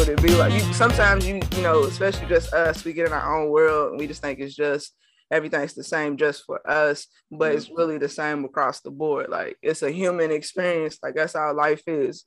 [0.00, 0.50] what it be like.
[0.54, 4.00] You sometimes you you know, especially just us, we get in our own world and
[4.00, 4.94] we just think it's just
[5.30, 7.76] everything's the same just for us, but it's mm-hmm.
[7.76, 9.28] really the same across the board.
[9.28, 10.98] Like it's a human experience.
[11.02, 12.24] Like that's how life is.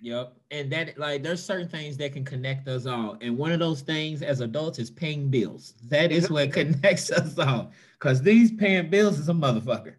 [0.00, 0.32] Yep.
[0.50, 3.18] And that like there's certain things that can connect us all.
[3.20, 5.74] And one of those things as adults is paying bills.
[5.90, 7.72] That is what connects us all.
[7.98, 9.96] Cause these paying bills is a motherfucker.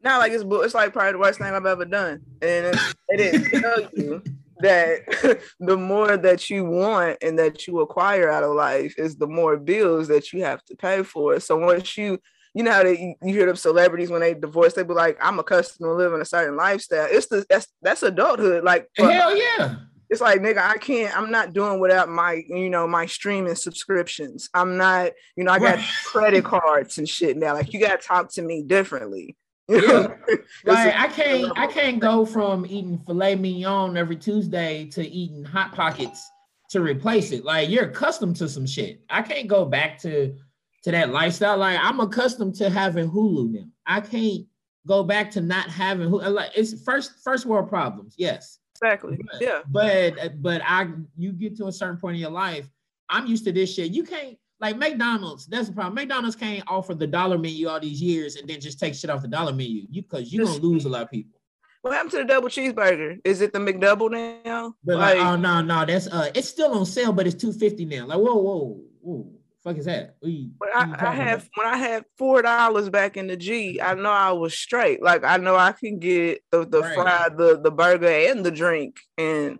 [0.00, 2.22] Not like it's it's like probably the worst thing I've ever done.
[2.40, 4.22] And it's, it is tell you
[4.62, 9.26] that the more that you want and that you acquire out of life is the
[9.26, 11.38] more bills that you have to pay for.
[11.40, 12.18] So once you
[12.54, 15.38] you know how they you hear them celebrities when they divorce, they be like, I'm
[15.38, 17.08] accustomed to living a certain lifestyle.
[17.10, 18.64] It's the that's that's adulthood.
[18.64, 19.76] Like hell yeah.
[20.10, 24.50] It's like nigga, I can't, I'm not doing without my, you know, my streaming subscriptions.
[24.52, 25.88] I'm not, you know, I got right.
[26.04, 27.54] credit cards and shit now.
[27.54, 29.36] Like you gotta talk to me differently.
[29.72, 30.08] Yeah.
[30.64, 35.74] like I can't I can't go from eating filet mignon every Tuesday to eating hot
[35.74, 36.28] pockets
[36.70, 37.44] to replace it.
[37.44, 39.02] Like you're accustomed to some shit.
[39.10, 40.36] I can't go back to
[40.84, 41.58] to that lifestyle.
[41.58, 43.66] Like I'm accustomed to having Hulu now.
[43.86, 44.46] I can't
[44.86, 46.32] go back to not having Hulu.
[46.32, 48.14] Like it's first first world problems.
[48.18, 48.58] Yes.
[48.76, 49.18] Exactly.
[49.30, 49.60] But, yeah.
[49.68, 52.68] But but I you get to a certain point in your life.
[53.08, 53.92] I'm used to this shit.
[53.92, 55.96] You can't like McDonald's, that's the problem.
[55.96, 59.20] McDonald's can't offer the dollar menu all these years and then just take shit off
[59.20, 59.82] the dollar menu.
[59.90, 61.40] You because you're gonna lose a lot of people.
[61.82, 63.18] What happened to the double cheeseburger?
[63.24, 64.76] Is it the McDouble now?
[64.84, 67.86] But like, like oh no, no, that's uh it's still on sale, but it's 250
[67.86, 68.06] now.
[68.06, 69.32] Like, whoa, whoa, whoa.
[69.64, 70.16] Fuck is that?
[70.22, 74.10] You, I, I have when I had four dollars back in the G, I know
[74.10, 75.02] I was straight.
[75.02, 76.94] Like I know I can get the, the right.
[76.94, 79.58] fried, the the burger and the drink, and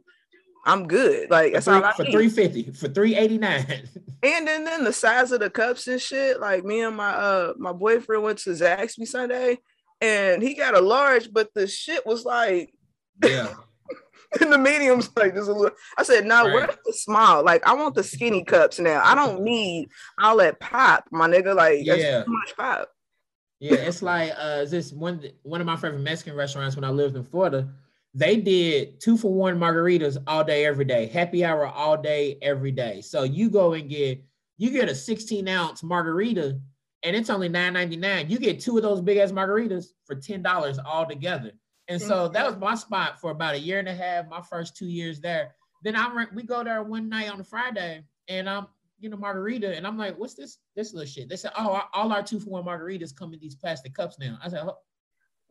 [0.64, 1.30] I'm good.
[1.30, 3.88] Like that's all I for three fifty for three eighty nine.
[4.24, 6.38] And then then the size of the cups and shit.
[6.38, 9.58] Like me and my uh my boyfriend went to Zaxby Sunday,
[10.00, 12.72] and he got a large, but the shit was like
[13.24, 13.52] yeah.
[14.40, 15.76] and the medium's like just a little.
[15.98, 16.54] I said, no, right.
[16.54, 17.44] where's the small?
[17.44, 19.02] Like, I want the skinny cups now.
[19.04, 19.88] I don't need
[20.20, 21.54] all that pop, my nigga.
[21.54, 22.88] Like, yeah, too much pop.
[23.58, 27.16] Yeah, it's like uh, this one one of my favorite Mexican restaurants when I lived
[27.16, 27.68] in Florida
[28.14, 32.72] they did two for one margaritas all day, every day, happy hour all day, every
[32.72, 33.00] day.
[33.00, 34.22] So you go and get
[34.58, 36.60] you get a 16 ounce margarita
[37.02, 38.30] and it's only $9.99.
[38.30, 41.52] You get two of those big ass margaritas for $10 all together.
[41.88, 42.34] And so mm-hmm.
[42.34, 45.20] that was my spot for about a year and a half, my first two years
[45.20, 45.54] there.
[45.82, 48.66] Then I we go there one night on a Friday and I'm
[49.00, 51.28] you know margarita and I'm like, what's this this little shit?
[51.28, 54.38] They said, oh, all our two for one margaritas come in these plastic cups now.
[54.42, 54.76] I said, oh,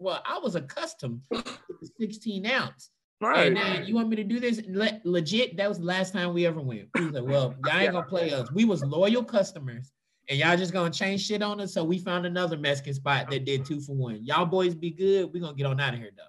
[0.01, 2.89] well, I was accustomed to the 16 ounce.
[3.21, 3.55] Right.
[3.55, 4.61] And you want me to do this?
[4.67, 6.89] Le- legit, that was the last time we ever went.
[6.95, 8.51] We was like, well, y'all ain't gonna play us.
[8.51, 9.91] We was loyal customers,
[10.27, 11.71] and y'all just gonna change shit on us.
[11.73, 14.25] So we found another Mexican spot that did two for one.
[14.25, 15.31] Y'all boys be good.
[15.31, 16.23] we gonna get on out of here though.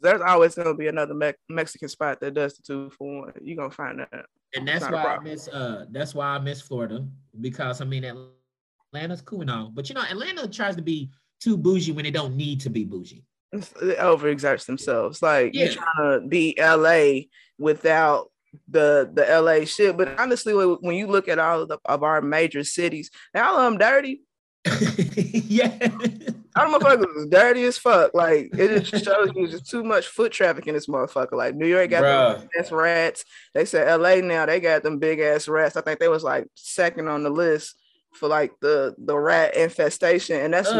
[0.00, 3.32] There's always gonna be another Me- Mexican spot that does the two for one.
[3.40, 4.26] You gonna find that.
[4.56, 7.06] And that's why I miss uh that's why I miss Florida
[7.40, 8.04] because I mean
[8.92, 11.10] Atlanta's cool and all, but you know Atlanta tries to be
[11.40, 13.24] too bougie when they don't need to be bougie.
[13.52, 15.22] They overexert themselves.
[15.22, 15.64] Like yeah.
[15.64, 17.28] you're trying to be LA
[17.58, 18.30] without
[18.68, 19.96] the the LA shit.
[19.96, 23.64] But honestly, when you look at all of, the, of our major cities, all of
[23.64, 24.22] them dirty.
[24.66, 25.88] yeah.
[26.56, 28.12] All the motherfuckers is dirty as fuck.
[28.12, 31.32] Like it just shows you just too much foot traffic in this motherfucker.
[31.32, 33.24] Like New York got them ass rats.
[33.54, 35.76] They said LA now they got them big ass rats.
[35.76, 37.76] I think they was like second on the list
[38.14, 40.70] for like the the rat infestation, and that's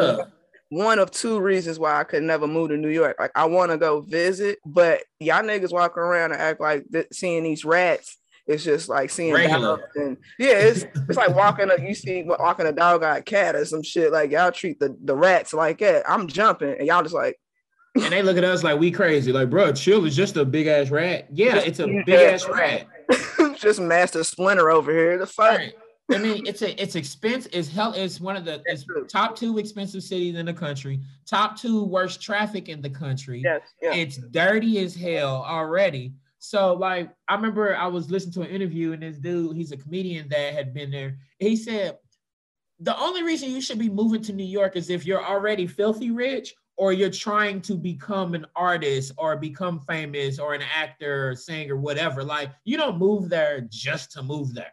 [0.71, 3.17] one of two reasons why I could never move to New York.
[3.19, 7.09] Like I want to go visit, but y'all niggas walking around and act like th-
[7.13, 8.17] seeing these rats.
[8.47, 12.73] It's just like seeing and yeah, it's it's like walking a you see walking a
[12.73, 14.11] dog got cat or some shit.
[14.11, 16.09] Like y'all treat the, the rats like that.
[16.09, 17.39] I'm jumping and y'all just like
[17.95, 19.33] and they look at us like we crazy.
[19.33, 21.27] Like, bro, chill is just a big ass rat.
[21.33, 22.87] Yeah, it's a big ass rat.
[23.57, 25.19] just Master Splinter over here.
[25.19, 25.57] The fight.
[25.57, 25.73] Right.
[26.11, 27.47] I mean, it's a it's expense.
[27.53, 27.93] It's hell.
[27.93, 28.63] It's one of the
[29.11, 31.01] top two expensive cities in the country.
[31.27, 33.43] Top two worst traffic in the country.
[33.45, 33.95] Yes, yeah.
[33.95, 36.15] It's dirty as hell already.
[36.39, 39.77] So like, I remember I was listening to an interview and this dude, he's a
[39.77, 41.19] comedian that had been there.
[41.39, 41.99] He said
[42.81, 46.11] the only reason you should be moving to New York is if you're already filthy
[46.11, 51.35] rich or you're trying to become an artist or become famous or an actor or
[51.35, 52.23] singer, whatever.
[52.23, 54.73] Like you don't move there just to move there.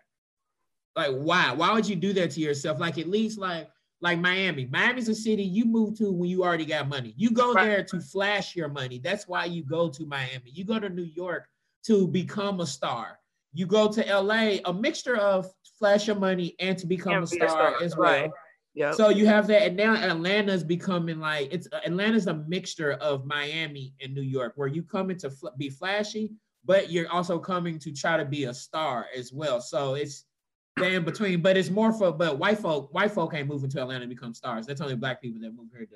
[0.95, 1.51] Like, why?
[1.51, 2.79] Why would you do that to yourself?
[2.79, 3.69] Like, at least like
[4.01, 4.67] like Miami.
[4.71, 7.13] Miami's a city you move to when you already got money.
[7.17, 7.65] You go right.
[7.65, 8.99] there to flash your money.
[8.99, 10.51] That's why you go to Miami.
[10.51, 11.47] You go to New York
[11.87, 13.19] to become a star.
[13.53, 15.49] You go to LA, a mixture of
[15.79, 18.11] flash your money and to become a star, a star, as well.
[18.11, 18.31] Right.
[18.75, 18.95] Yep.
[18.95, 23.93] So you have that, and now Atlanta's becoming like it's Atlanta's a mixture of Miami
[24.01, 26.31] and New York, where you come in to fl- be flashy,
[26.65, 29.61] but you're also coming to try to be a star as well.
[29.61, 30.25] So it's
[30.83, 34.01] in between, but it's more for but white folk, white folk ain't moving to Atlanta
[34.01, 34.65] to become stars.
[34.65, 35.95] That's only black people that move here to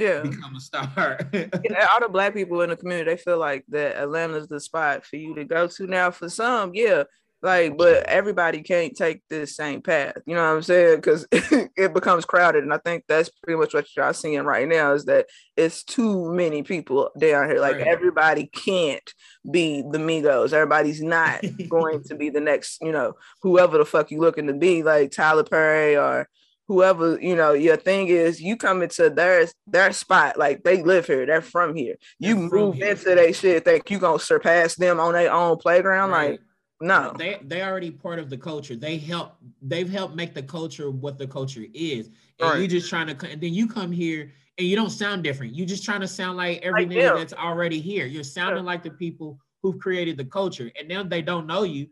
[0.00, 1.18] yeah become a star.
[1.32, 5.04] yeah, all the black people in the community, they feel like that Atlanta's the spot
[5.04, 5.86] for you to go to.
[5.86, 7.04] Now, for some, yeah,
[7.46, 10.16] like, but everybody can't take this same path.
[10.26, 10.96] You know what I'm saying?
[10.96, 14.92] Because it becomes crowded, and I think that's pretty much what y'all seeing right now
[14.92, 15.26] is that
[15.56, 17.60] it's too many people down here.
[17.60, 17.86] Like, right.
[17.86, 19.08] everybody can't
[19.48, 20.52] be the Migos.
[20.52, 24.54] Everybody's not going to be the next, you know, whoever the fuck you looking to
[24.54, 26.28] be, like Tyler Perry or
[26.68, 31.06] whoever you know your thing is you come into their their spot like they live
[31.06, 35.12] here they're from here you move into their shit think you gonna surpass them on
[35.12, 36.30] their own playground right.
[36.32, 36.40] like
[36.80, 38.76] no, they they already part of the culture.
[38.76, 39.36] They help.
[39.62, 42.10] They've helped make the culture what the culture is.
[42.38, 42.60] And right.
[42.60, 43.30] you just trying to.
[43.30, 45.54] And then you come here and you don't sound different.
[45.54, 48.06] You're just trying to sound like everything that's already here.
[48.06, 48.70] You're sounding yeah.
[48.70, 51.88] like the people who've created the culture, and now they don't know you.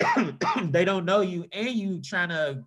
[0.64, 2.64] they don't know you, and you trying to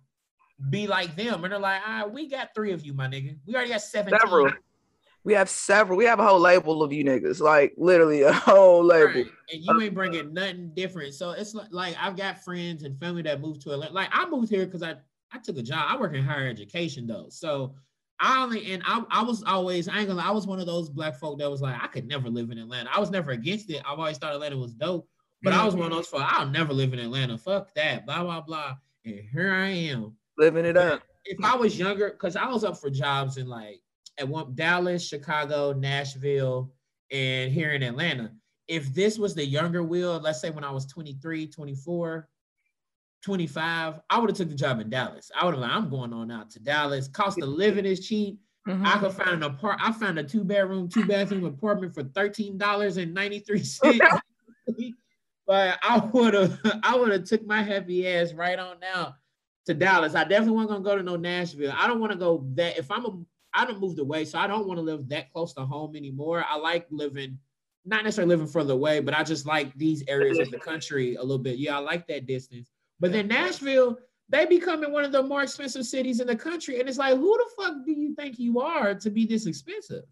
[0.70, 3.36] be like them, and they're like, "Ah, we got three of you, my nigga.
[3.46, 4.20] We already got seventeen.
[4.20, 4.52] Several.
[5.26, 5.98] We have several.
[5.98, 9.22] We have a whole label of you niggas, like literally a whole label.
[9.22, 9.26] Right.
[9.52, 11.14] And you ain't bringing nothing different.
[11.14, 13.92] So it's like, like I've got friends and family that moved to Atlanta.
[13.92, 14.94] Like I moved here because I
[15.32, 15.84] I took a job.
[15.88, 17.74] I work in higher education though, so
[18.20, 20.88] I only and I, I was always I ain't gonna I was one of those
[20.88, 22.88] black folk that was like I could never live in Atlanta.
[22.94, 23.82] I was never against it.
[23.84, 25.08] I've always thought Atlanta was dope,
[25.42, 25.60] but mm-hmm.
[25.60, 27.36] I was one of those for I'll never live in Atlanta.
[27.36, 28.06] Fuck that.
[28.06, 28.76] Blah blah blah.
[29.04, 31.02] And here I am living it up.
[31.24, 33.80] If I was younger, because I was up for jobs in like
[34.18, 36.72] at one Dallas, Chicago, Nashville,
[37.10, 38.32] and here in Atlanta.
[38.68, 42.28] If this was the younger Will, let's say when I was 23, 24,
[43.22, 45.30] 25, I would have took the job in Dallas.
[45.34, 47.08] I would have like, I'm going on out to Dallas.
[47.08, 48.40] Cost of living is cheap.
[48.66, 48.84] Mm-hmm.
[48.84, 49.78] I could find an apart.
[49.80, 54.00] I found a two bedroom, two bathroom apartment for thirteen dollars and ninety three cents.
[55.46, 59.14] but I would have, I would have took my heavy ass right on now
[59.66, 60.16] to Dallas.
[60.16, 61.74] I definitely wasn't gonna go to no Nashville.
[61.76, 62.76] I don't want to go that.
[62.76, 63.16] If I'm a
[63.56, 66.44] I have moved away, so I don't want to live that close to home anymore.
[66.48, 67.38] I like living,
[67.84, 71.22] not necessarily living further away, but I just like these areas of the country a
[71.22, 71.56] little bit.
[71.56, 72.70] Yeah, I like that distance.
[73.00, 73.98] But then Nashville,
[74.28, 77.36] they becoming one of the more expensive cities in the country, and it's like, who
[77.36, 80.04] the fuck do you think you are to be this expensive?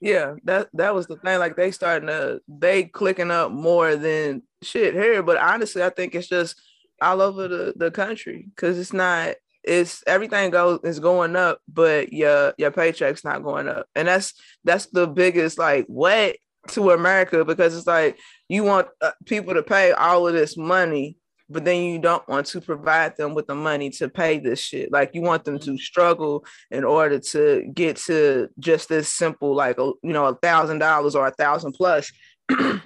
[0.00, 1.40] Yeah, that that was the thing.
[1.40, 5.22] Like they starting to they clicking up more than shit here.
[5.24, 6.60] But honestly, I think it's just
[7.02, 9.34] all over the, the country because it's not
[9.68, 14.32] it's everything goes is going up, but your your paycheck's not going up, and that's
[14.64, 16.36] that's the biggest like what
[16.68, 18.18] to America because it's like
[18.48, 21.16] you want uh, people to pay all of this money,
[21.48, 24.90] but then you don't want to provide them with the money to pay this shit.
[24.90, 29.78] Like you want them to struggle in order to get to just this simple like
[29.78, 32.10] you know a thousand dollars or a thousand plus.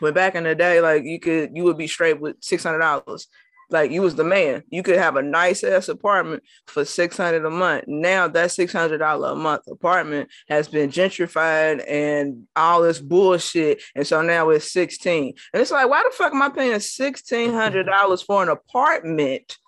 [0.00, 2.80] When back in the day, like you could you would be straight with six hundred
[2.80, 3.28] dollars
[3.74, 4.62] like you was the man.
[4.70, 7.84] You could have a nice ass apartment for 600 a month.
[7.86, 13.82] Now that $600 a month apartment has been gentrified and all this bullshit.
[13.94, 15.34] And so now it's 16.
[15.52, 19.58] And it's like, why the fuck am I paying $1,600 for an apartment?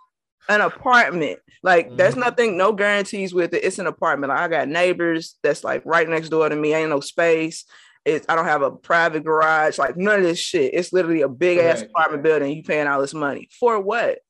[0.48, 1.40] An apartment.
[1.62, 1.96] Like mm-hmm.
[1.96, 3.64] there's nothing, no guarantees with it.
[3.64, 4.30] It's an apartment.
[4.30, 6.72] Like, I got neighbors that's like right next door to me.
[6.72, 7.64] Ain't no space.
[8.06, 10.75] It's I don't have a private garage, like none of this shit.
[10.75, 11.90] It's literally a big ass right.
[11.90, 12.56] apartment building.
[12.56, 14.20] You paying all this money for what?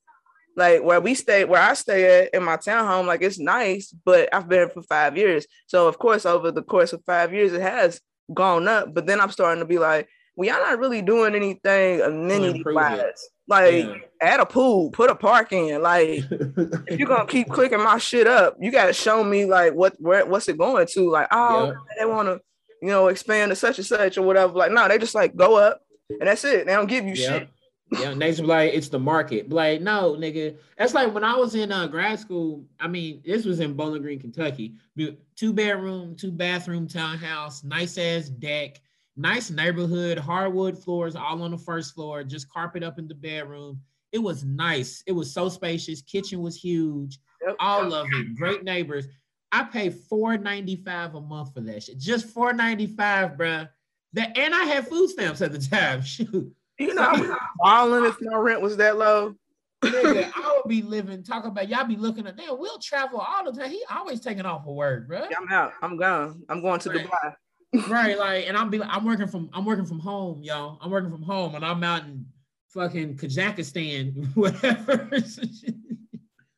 [0.56, 4.34] Like where we stay, where I stay at in my townhome, like it's nice, but
[4.34, 5.46] I've been here for five years.
[5.66, 8.00] So of course, over the course of five years, it has
[8.32, 8.94] gone up.
[8.94, 13.28] But then I'm starting to be like, well, y'all not really doing anything amenity wise.
[13.46, 13.94] Like yeah.
[14.22, 15.82] add a pool, put a park in.
[15.82, 19.94] Like if you're gonna keep clicking my shit up, you gotta show me like what
[19.98, 21.10] where what's it going to.
[21.10, 21.72] Like, oh, yeah.
[21.98, 22.38] they wanna
[22.82, 24.52] you know, expand to such and such or whatever.
[24.52, 26.66] Like, no, they just like go up and that's it.
[26.66, 27.28] They don't give you yeah.
[27.28, 27.48] shit.
[27.92, 29.50] Yeah, next like it's the market.
[29.50, 30.56] Like, no, nigga.
[30.76, 32.64] That's like when I was in uh, grad school.
[32.80, 34.74] I mean, this was in Bowling Green, Kentucky.
[35.36, 38.80] Two bedroom, two bathroom townhouse, nice ass deck,
[39.16, 43.80] nice neighborhood, hardwood floors all on the first floor, just carpet up in the bedroom.
[44.10, 45.04] It was nice.
[45.06, 46.02] It was so spacious.
[46.02, 47.18] Kitchen was huge.
[47.46, 47.56] Yep.
[47.60, 48.34] All of it.
[48.34, 49.06] Great neighbors.
[49.56, 51.98] I pay four ninety five a month for that shit.
[51.98, 53.66] Just four ninety five, bro.
[54.12, 56.02] That and I had food stamps at the time.
[56.04, 56.54] Shoot.
[56.78, 59.34] You know, I was balling if my rent was that low.
[59.82, 61.22] Nigga, I would be living.
[61.22, 62.36] Talk about y'all be looking at.
[62.36, 63.70] Damn, we'll travel all the time.
[63.70, 65.26] He always taking off for work, bro.
[65.30, 65.72] Yeah, I'm out.
[65.80, 66.42] I'm gone.
[66.50, 67.06] I'm going to right.
[67.06, 67.88] Dubai.
[67.88, 68.82] right, like, and I'm be.
[68.82, 69.48] I'm working from.
[69.54, 70.78] I'm working from home, y'all.
[70.82, 72.26] I'm working from home, and I'm out in
[72.68, 75.08] fucking Kazakhstan, whatever.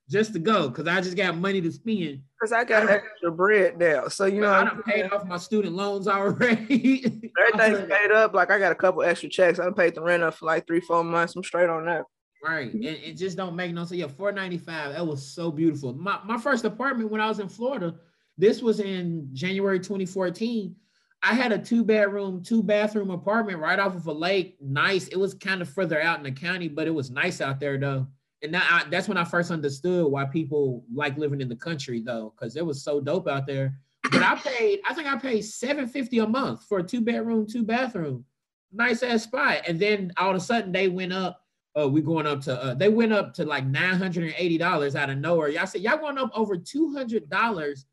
[0.09, 2.23] Just to go because I just got money to spend.
[2.41, 4.09] Because I got extra bread now.
[4.09, 7.31] So you know I done paid off my student loans already.
[7.55, 8.35] Everything's paid up.
[8.35, 9.59] Like I got a couple extra checks.
[9.59, 11.37] I paid the rent up for like three, four months.
[11.37, 12.05] I'm straight on that.
[12.43, 12.73] Right.
[12.73, 13.99] And it just don't make no sense.
[13.99, 14.93] Yeah, 495.
[14.93, 15.93] That was so beautiful.
[15.95, 17.95] My my first apartment when I was in Florida,
[18.39, 20.75] this was in January 2014.
[21.21, 24.57] I had a two bedroom, two bathroom apartment right off of a lake.
[24.61, 25.09] Nice.
[25.09, 27.77] It was kind of further out in the county, but it was nice out there
[27.77, 28.07] though.
[28.43, 32.01] And that, I, that's when I first understood why people like living in the country
[32.01, 33.77] though, because it was so dope out there.
[34.11, 37.65] But I paid, I think I paid 750 a month for a two bedroom, two
[37.65, 38.25] bathroom,
[38.73, 39.63] nice ass spot.
[39.67, 41.45] And then all of a sudden they went up.
[41.79, 45.49] Uh, we going up to uh, they went up to like $980 out of nowhere.
[45.49, 47.85] Y'all said y'all going up over $200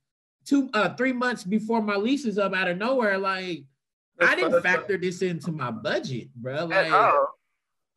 [0.45, 3.17] two uh three months before my lease is up out of nowhere.
[3.17, 3.63] Like
[4.17, 6.65] That's I didn't factor this into my budget, bro.
[6.65, 6.91] Like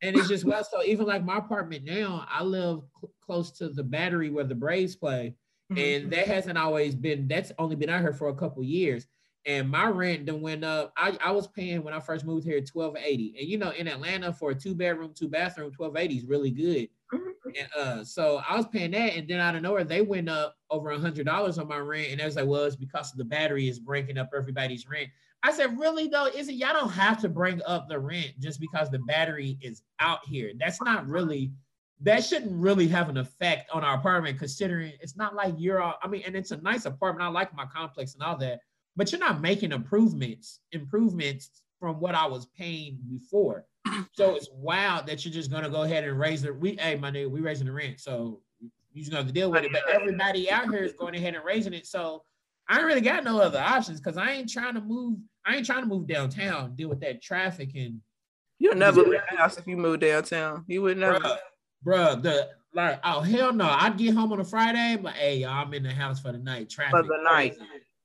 [0.01, 3.69] and it's just well, so even like my apartment now, I live cl- close to
[3.69, 5.35] the battery where the Braves play.
[5.71, 6.03] Mm-hmm.
[6.03, 9.07] And that hasn't always been that's only been out here for a couple years.
[9.45, 10.91] And my rent then went up.
[10.97, 13.35] I, I was paying when I first moved here 1280.
[13.39, 16.89] And you know, in Atlanta for a two bedroom, two bathroom, 1280 is really good.
[17.13, 17.49] Mm-hmm.
[17.57, 20.55] And uh, so I was paying that, and then out of nowhere, they went up
[20.69, 22.11] over a hundred dollars on my rent.
[22.11, 25.09] And I was like, well, it's because of the battery is breaking up everybody's rent.
[25.41, 28.59] I said, really though, is it y'all don't have to bring up the rent just
[28.59, 30.51] because the battery is out here.
[30.57, 31.51] That's not really
[32.01, 35.95] that shouldn't really have an effect on our apartment, considering it's not like you're all,
[36.01, 37.27] I mean, and it's a nice apartment.
[37.27, 38.61] I like my complex and all that,
[38.95, 43.65] but you're not making improvements, improvements from what I was paying before.
[44.13, 47.09] So it's wild that you're just gonna go ahead and raise the we hey my
[47.09, 47.99] nigga, we raising the rent.
[47.99, 49.71] So you just gonna have to deal with it.
[49.71, 51.87] But everybody out here is going ahead and raising it.
[51.87, 52.23] So
[52.69, 55.17] I ain't really got no other options because I ain't trying to move.
[55.45, 57.99] I ain't trying to move downtown, deal with that traffic and.
[58.61, 60.65] You'll never leave the house if you move downtown.
[60.67, 61.17] You would never.
[61.17, 61.37] Bruh,
[61.85, 63.65] bruh, the like, oh hell no!
[63.65, 66.37] I'd get home on a Friday, but hey, y'all, I'm in the house for the
[66.37, 66.69] night.
[66.69, 67.57] Traffic for the night.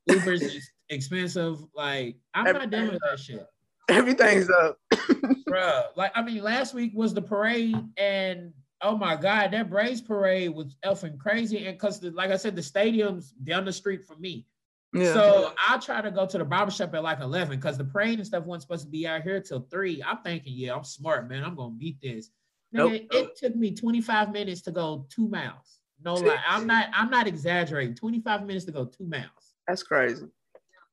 [0.06, 1.58] Uber's is expensive.
[1.74, 3.44] Like I'm not done with that shit.
[3.90, 5.84] Everything's up, bruh.
[5.96, 10.54] Like I mean, last week was the parade, and oh my god, that Braves parade
[10.54, 11.66] was effing crazy.
[11.66, 14.46] And because, like I said, the stadium's down the street from me.
[14.94, 15.12] Yeah.
[15.12, 18.26] So I try to go to the barbershop at like 11 because the parade and
[18.26, 20.02] stuff wasn't supposed to be out here till three.
[20.02, 21.42] I'm thinking, yeah, I'm smart, man.
[21.42, 22.30] I'm gonna beat this.
[22.72, 22.92] Nope.
[22.92, 25.80] It, it took me 25 minutes to go two miles.
[26.04, 26.38] No lie.
[26.46, 27.94] I'm not I'm not exaggerating.
[27.94, 29.54] 25 minutes to go two miles.
[29.66, 30.26] That's crazy.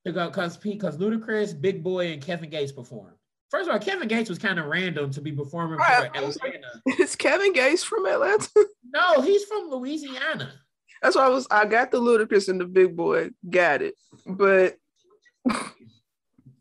[0.04, 3.16] To go because because Ludacris, Big Boi, and Kevin Gates performed.
[3.50, 6.82] First of all, Kevin Gates was kind of random to be performing for Atlanta.
[6.98, 8.48] Is Kevin Gates from Atlanta?
[8.90, 10.54] no, he's from Louisiana.
[11.02, 11.46] That's why I was.
[11.50, 13.30] I got the Ludacris and the Big Boi.
[13.48, 13.94] Got it,
[14.26, 14.76] but.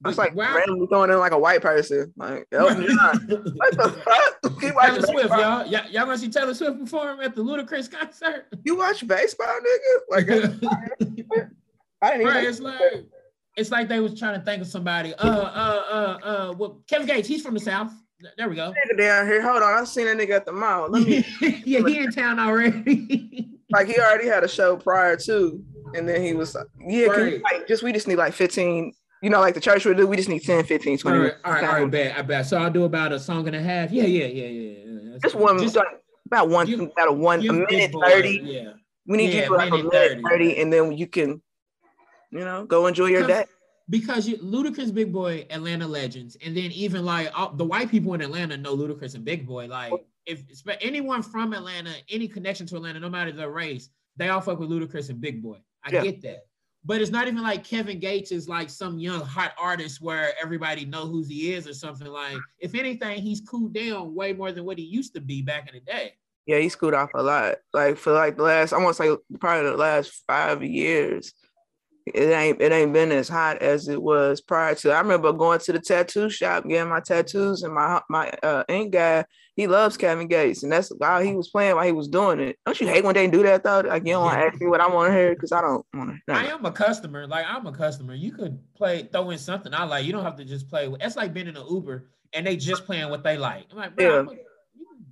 [0.04, 0.56] I was like wow.
[0.56, 3.28] randomly throwing in like a white person, like Elton John.
[3.56, 4.60] what the fuck?
[4.60, 5.66] Keep Taylor Swift, y'all.
[5.68, 5.86] y'all.
[5.92, 8.48] Y'all gonna see Taylor Swift perform at the Ludacris concert?
[8.64, 10.00] You watch baseball, nigga?
[10.10, 11.52] Like, I didn't even.
[12.04, 12.82] Right, it's like
[13.56, 15.14] it's like they was trying to think of somebody.
[15.14, 16.54] Uh, uh, uh, uh.
[16.58, 17.92] Well, Kevin Gates, he's from the South.
[18.38, 18.72] There we go.
[18.72, 19.42] Nigga down here.
[19.42, 20.90] Hold on, I seen that nigga at the mall.
[20.90, 21.24] Let me.
[21.66, 23.52] yeah, he in town already.
[23.72, 25.64] Like he already had a show prior to,
[25.96, 27.16] and then he was like, yeah, right.
[27.16, 29.98] can you, like just we just need like 15 you know, like the church would
[29.98, 32.22] do, we just need 10, 15, 20 all right, All right, all right, bet, I
[32.24, 32.46] bet.
[32.48, 33.92] So I'll do about a song and a half.
[33.92, 35.18] Yeah, yeah, yeah, yeah.
[35.22, 35.78] Just one, just,
[36.26, 38.42] about one, give, about a one, a minute 30.
[38.44, 38.74] Yeah.
[39.06, 40.22] We need yeah, you to like a minute 30.
[40.24, 41.42] 30, and then you can,
[42.32, 43.52] you know, go enjoy your because, day.
[43.90, 48.16] Because you, Ludacris, Big Boi, Atlanta legends, and then even like all, the white people
[48.16, 49.68] in Atlanta know Ludacris and Big Boi.
[49.68, 49.94] Like,
[50.26, 50.44] if
[50.82, 54.70] anyone from Atlanta, any connection to Atlanta, no matter the race, they all fuck with
[54.70, 55.58] Ludacris and Big Boi.
[55.84, 56.04] I yeah.
[56.04, 56.46] get that.
[56.84, 60.86] But it's not even like Kevin Gates is like some young hot artist where everybody
[60.86, 62.38] know who he is or something like.
[62.60, 65.76] If anything, he's cooled down way more than what he used to be back in
[65.76, 66.14] the day.
[66.48, 67.58] Yeah, he's cooled off a lot.
[67.72, 71.34] Like for like the last, I want to say probably the last five years,
[72.16, 74.92] it ain't it ain't been as hot as it was prior to.
[74.92, 78.94] I remember going to the tattoo shop, getting my tattoos, and my my uh, ink
[78.94, 79.26] guy
[79.56, 82.58] he loves Kevin Gates, and that's how he was playing while he was doing it.
[82.66, 83.82] Don't you hate when they do that though?
[83.82, 84.46] Like you don't yeah.
[84.46, 86.34] ask me what I want to hear because I don't want to.
[86.34, 87.28] I am a customer.
[87.28, 88.16] Like I'm a customer.
[88.16, 90.06] You could play throw in something I like.
[90.06, 90.92] You don't have to just play.
[91.02, 93.66] It's like being in an Uber and they just playing what they like.
[93.72, 94.38] I'm like, bro, yeah.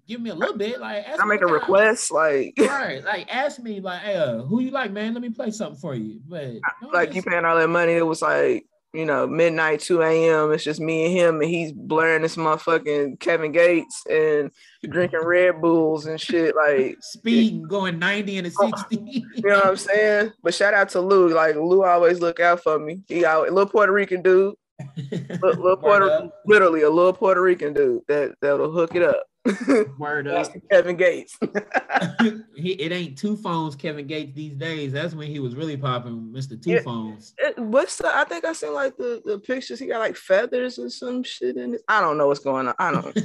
[0.10, 0.82] Give me a little bit.
[0.82, 2.12] Like I make a request.
[2.12, 5.14] like right, like ask me like, hey, uh, who you like, man?
[5.14, 6.20] Let me play something for you.
[6.28, 6.56] But
[6.92, 10.52] like you paying all that money, it was like you know, midnight, 2 a.m.
[10.52, 14.50] It's just me and him, and he's blaring this motherfucking Kevin Gates and
[14.84, 16.56] drinking Red Bulls and shit.
[16.56, 18.98] Like speeding, going 90 and a 60.
[19.00, 20.32] you know what I'm saying?
[20.42, 21.30] But shout out to Lou.
[21.30, 23.04] Like Lou always look out for me.
[23.08, 24.56] He a little Puerto Rican dude.
[25.12, 29.29] little, little Puerto, literally a little Puerto Rican dude that that'll hook it up.
[29.98, 30.52] Word up.
[30.70, 31.38] Kevin Gates.
[32.56, 34.92] he, it ain't two phones Kevin Gates these days.
[34.92, 36.62] That's when he was really popping, Mr.
[36.62, 37.34] Two yeah, Phones.
[37.38, 39.80] It, what's the I think I seen like the, the pictures.
[39.80, 41.82] He got like feathers or some shit in it.
[41.88, 42.76] I don't know what's going on.
[42.80, 43.18] I don't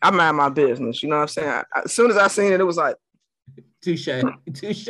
[0.00, 1.02] I mind my business.
[1.02, 1.48] You know what I'm saying?
[1.48, 2.96] I, as soon as I seen it, it was like
[3.82, 4.08] touche,
[4.54, 4.88] touche.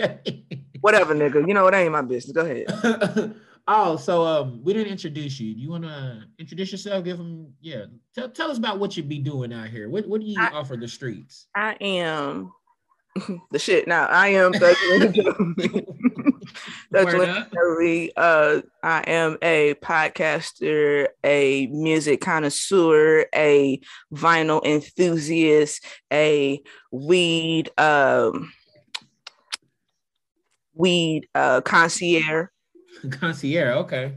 [0.80, 1.46] Whatever, nigga.
[1.46, 2.32] You know it ain't my business.
[2.32, 3.34] Go ahead.
[3.68, 5.54] Oh, so um, we didn't introduce you.
[5.54, 7.04] Do you want to introduce yourself?
[7.04, 7.84] Give them, yeah.
[8.14, 9.88] Tell, tell us about what you be doing out here.
[9.88, 11.46] What What do you I, offer the streets?
[11.54, 12.52] I am
[13.50, 13.86] the shit.
[13.86, 14.52] Now I am
[16.90, 17.12] That's
[17.54, 18.12] Joey.
[18.16, 23.80] Uh, I am a podcaster, a music connoisseur, a
[24.12, 28.52] vinyl enthusiast, a weed um,
[30.74, 32.46] weed uh, concierge.
[33.10, 34.14] Concierge, okay.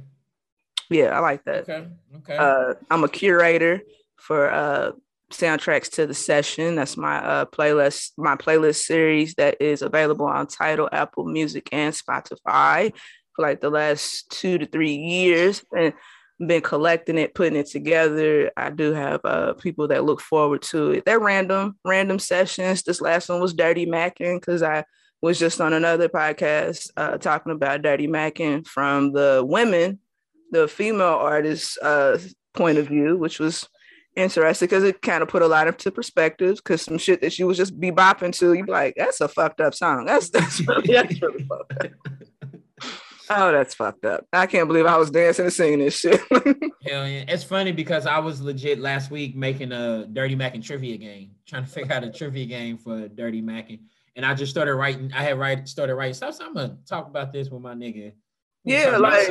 [0.89, 1.69] Yeah, I like that.
[1.69, 2.37] Okay, okay.
[2.37, 3.81] Uh, I'm a curator
[4.17, 4.91] for uh,
[5.31, 6.75] soundtracks to the session.
[6.75, 11.93] That's my uh, playlist, my playlist series that is available on Tidal, Apple Music, and
[11.93, 12.93] Spotify
[13.35, 15.93] for like the last two to three years, and
[16.45, 18.51] been collecting it, putting it together.
[18.57, 21.05] I do have uh, people that look forward to it.
[21.05, 22.83] They're random, random sessions.
[22.83, 24.83] This last one was Dirty Mackin because I
[25.21, 29.99] was just on another podcast uh, talking about Dirty Mackin from the women,
[30.51, 32.19] the female artists' uh,
[32.53, 33.69] point of view, which was
[34.15, 37.43] interesting because it kind of put a lot into perspective because some shit that she
[37.43, 40.05] was just be bopping to, you be like, that's a fucked up song.
[40.05, 41.91] That's that's really, that's really fucked up.
[43.33, 44.25] Oh, that's fucked up.
[44.33, 46.19] I can't believe I was dancing and singing this shit.
[46.85, 47.23] Hell yeah.
[47.29, 51.63] It's funny because I was legit last week making a Dirty Mackin trivia game, trying
[51.63, 53.85] to figure out a trivia game for Dirty Mackin.
[54.15, 56.35] And I just started writing, I had write started writing stuff.
[56.35, 58.13] So I'm gonna talk about this with my nigga.
[58.63, 59.29] Yeah, like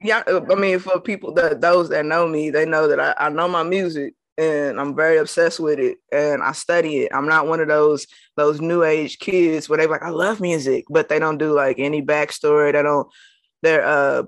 [0.00, 3.28] yeah, I mean, for people that those that know me, they know that I, I
[3.30, 7.12] know my music and I'm very obsessed with it and I study it.
[7.12, 8.06] I'm not one of those
[8.36, 11.80] those new age kids where they like I love music, but they don't do like
[11.80, 12.72] any backstory.
[12.72, 13.08] They don't
[13.62, 14.22] their uh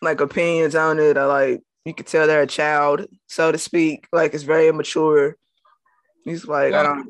[0.00, 1.18] like opinions on it.
[1.18, 4.06] Or like you could tell they're a child, so to speak.
[4.12, 5.36] Like it's very immature.
[6.24, 7.08] He's like well, I don't.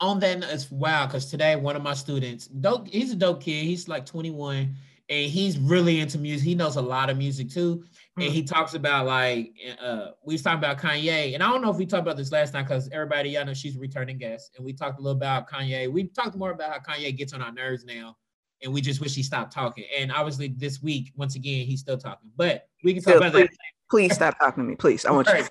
[0.00, 3.64] On that as wow, because today one of my students, dope, he's a dope kid.
[3.64, 4.74] He's like 21
[5.10, 6.46] and he's really into music.
[6.46, 7.84] He knows a lot of music too
[8.20, 8.34] and hmm.
[8.34, 11.76] he talks about like uh we was talking about Kanye, and I don't know if
[11.76, 14.64] we talked about this last time because everybody y'all know she's a returning guest, and
[14.64, 15.90] we talked a little about Kanye.
[15.90, 18.16] We talked more about how Kanye gets on our nerves now,
[18.62, 19.84] and we just wish he stopped talking.
[19.96, 23.32] And obviously this week, once again, he's still talking, but we can talk still, about
[23.32, 23.58] please, that.
[23.90, 25.04] Please stop talking to me, please.
[25.04, 25.42] I want right.
[25.44, 25.48] you.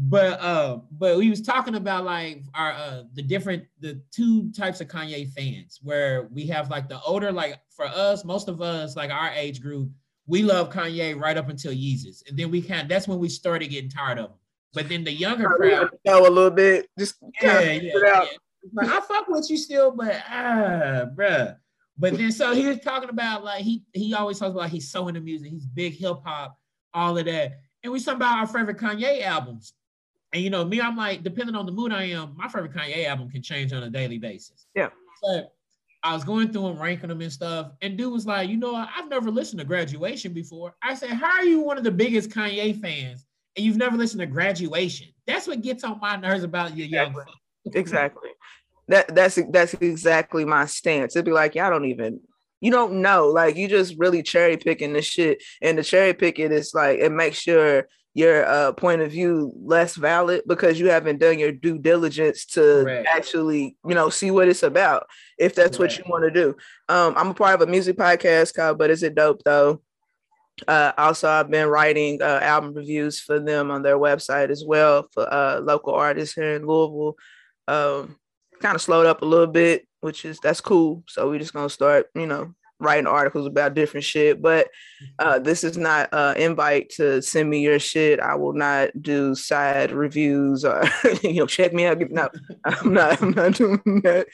[0.00, 4.80] But uh, but we was talking about like our uh the different the two types
[4.80, 8.94] of Kanye fans, where we have like the older, like for us, most of us,
[8.94, 9.90] like our age group
[10.28, 13.28] we love Kanye right up until Yeezus, and then we kind of, that's when we
[13.28, 14.36] started getting tired of him.
[14.74, 18.24] But then the younger crowd, know a little bit, just yeah, yeah, yeah.
[18.74, 21.56] Like, I fuck with you still, but ah, bruh.
[21.96, 25.08] But then so he was talking about like he he always talks about he's so
[25.08, 26.58] into music, he's big hip hop,
[26.92, 27.60] all of that.
[27.82, 29.72] And we talking about our favorite Kanye albums.
[30.32, 33.06] And you know, me, I'm like, depending on the mood I am, my favorite Kanye
[33.06, 34.66] album can change on a daily basis.
[34.74, 34.90] Yeah.
[35.22, 35.52] But
[36.02, 37.72] I was going through them, ranking them and stuff.
[37.82, 40.74] And dude was like, you know, I've never listened to graduation before.
[40.82, 44.20] I said, How are you one of the biggest Kanye fans and you've never listened
[44.20, 45.08] to graduation?
[45.26, 47.14] That's what gets on my nerves about your young
[47.64, 47.80] exactly.
[47.80, 48.30] exactly.
[48.88, 51.16] That that's that's exactly my stance.
[51.16, 52.20] It'd be like, y'all don't even
[52.60, 53.28] you don't know.
[53.28, 55.42] Like you just really cherry picking the shit.
[55.62, 57.88] And the cherry picking is like it makes sure
[58.18, 62.82] your uh, point of view less valid because you haven't done your due diligence to
[62.82, 63.06] right.
[63.06, 65.06] actually, you know, see what it's about.
[65.38, 65.84] If that's right.
[65.84, 66.56] what you want to do.
[66.88, 69.82] Um, I'm a part of a music podcast called "But Is It Dope Though."
[70.66, 75.06] Uh, also, I've been writing uh, album reviews for them on their website as well
[75.12, 77.14] for uh, local artists here in Louisville.
[77.68, 78.16] Um,
[78.60, 81.04] kind of slowed up a little bit, which is that's cool.
[81.06, 84.40] So we're just gonna start, you know, writing articles about different shit.
[84.40, 84.68] But
[85.18, 88.20] uh, this is not an invite to send me your shit.
[88.20, 90.84] I will not do side reviews or
[91.22, 91.98] you know check me out.
[92.10, 92.28] No,
[92.64, 93.22] I'm not.
[93.22, 94.26] I'm not doing that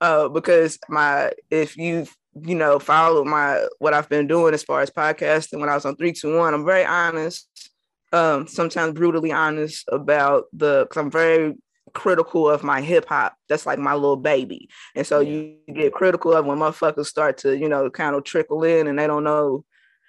[0.00, 2.06] uh, because my if you
[2.42, 5.84] you know follow my what I've been doing as far as podcasting when I was
[5.84, 6.54] on three two one.
[6.54, 7.48] I'm very honest.
[8.12, 11.54] Um, sometimes brutally honest about the because I'm very
[11.96, 13.36] critical of my hip hop.
[13.48, 14.68] That's like my little baby.
[14.94, 18.62] And so you get critical of when motherfuckers start to, you know, kind of trickle
[18.62, 19.64] in and they don't know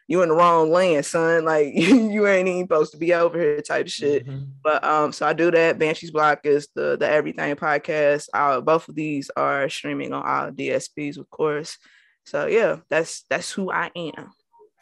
[0.07, 1.45] you in the wrong land, son.
[1.47, 4.27] Like you ain't even supposed to be over here type shit.
[4.27, 4.45] Mm-hmm.
[4.63, 5.79] But um, so I do that.
[5.79, 8.27] Banshees Block is the the everything podcast.
[8.33, 11.77] Uh, both of these are streaming on all DSPs, of course.
[12.25, 14.31] So yeah, that's that's who I am.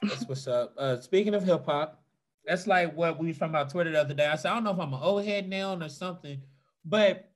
[0.01, 0.73] That's what's up.
[0.77, 2.03] Uh, speaking of hip hop,
[2.45, 4.27] that's like what we from our Twitter the other day.
[4.27, 6.41] I said I don't know if I'm an old head now or something,
[6.85, 7.29] but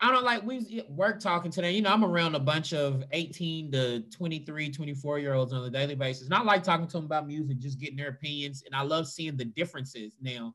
[0.00, 1.72] I don't like we work talking today.
[1.72, 5.70] You know, I'm around a bunch of 18 to 23, 24 year olds on a
[5.70, 6.24] daily basis.
[6.24, 8.64] And I like talking to them about music, just getting their opinions.
[8.66, 10.54] And I love seeing the differences now.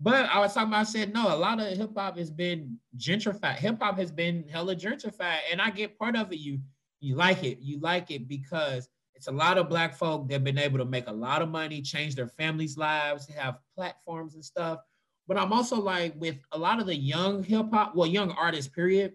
[0.00, 2.78] But I was talking about, I said, no, a lot of hip hop has been
[2.96, 3.56] gentrified.
[3.56, 5.40] Hip hop has been hella gentrified.
[5.50, 6.38] And I get part of it.
[6.38, 6.60] You
[7.00, 7.58] you like it.
[7.60, 10.84] You like it because it's a lot of black folk that have been able to
[10.84, 14.80] make a lot of money, change their families' lives, have platforms and stuff.
[15.26, 18.72] But I'm also like with a lot of the young hip hop, well, young artists,
[18.72, 19.14] period.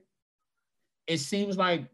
[1.07, 1.87] It seems like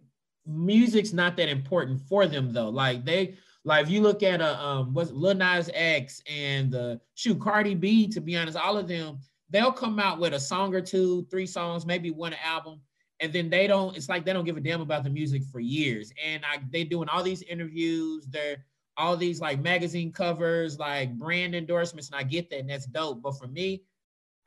[0.46, 2.70] music's not that important for them though.
[2.70, 7.00] Like they like if you look at a um what's Lil Nas X and the
[7.16, 10.74] shoot Cardi B, to be honest, all of them, they'll come out with a song
[10.74, 12.82] or two, three songs, maybe one album,
[13.20, 15.60] and then they don't it's like they don't give a damn about the music for
[15.60, 21.18] years and I, they doing all these interviews they're all these like magazine covers like
[21.18, 23.84] brand endorsements and i get that and that's dope but for me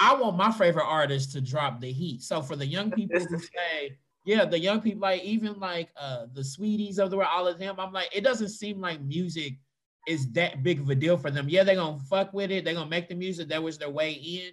[0.00, 2.22] i want my favorite artist to drop the heat.
[2.22, 6.26] So for the young people who say yeah the young people like even like uh
[6.32, 9.54] the Saweeties of the world all of them i'm like it doesn't seem like music
[10.08, 11.48] is that big of a deal for them.
[11.48, 12.64] Yeah they're gonna fuck with it.
[12.64, 14.52] They're gonna make the music that was their way in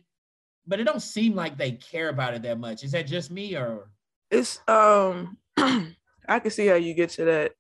[0.68, 2.84] but it don't seem like they care about it that much.
[2.84, 3.90] Is that just me or?
[4.30, 7.52] It's um I can see how you get to that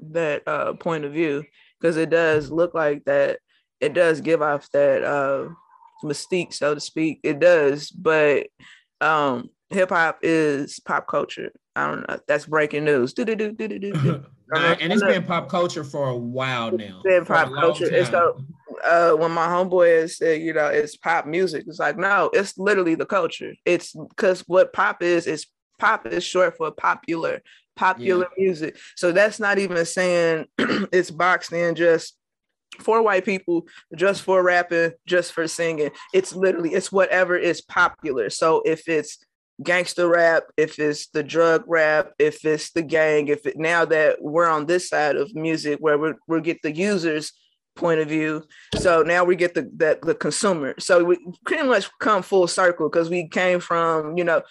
[0.00, 1.44] that uh point of view
[1.80, 3.38] because it does look like that.
[3.80, 5.50] It does give off that uh
[6.02, 8.46] mystique so to speak it does but
[9.00, 11.50] um hip hop is pop culture.
[11.74, 13.14] I don't know that's breaking news.
[13.16, 17.92] And it's been pop culture for a while now it's been pop culture.
[17.92, 18.44] It's so
[18.84, 22.94] uh when my homeboy said you know it's pop music it's like no it's literally
[22.94, 23.54] the culture.
[23.64, 25.46] It's because what pop is is
[25.78, 27.40] pop is short for popular,
[27.76, 28.44] popular yeah.
[28.44, 28.76] music.
[28.96, 32.16] So that's not even saying it's boxed in just
[32.80, 35.90] for white people, just for rapping, just for singing.
[36.12, 38.30] It's literally it's whatever is popular.
[38.30, 39.18] So if it's
[39.62, 44.18] gangster rap, if it's the drug rap, if it's the gang, if it now that
[44.20, 47.32] we're on this side of music where we we get the users
[47.76, 48.44] point of view.
[48.78, 50.74] So now we get the that the consumer.
[50.78, 54.42] So we pretty much come full circle because we came from, you know,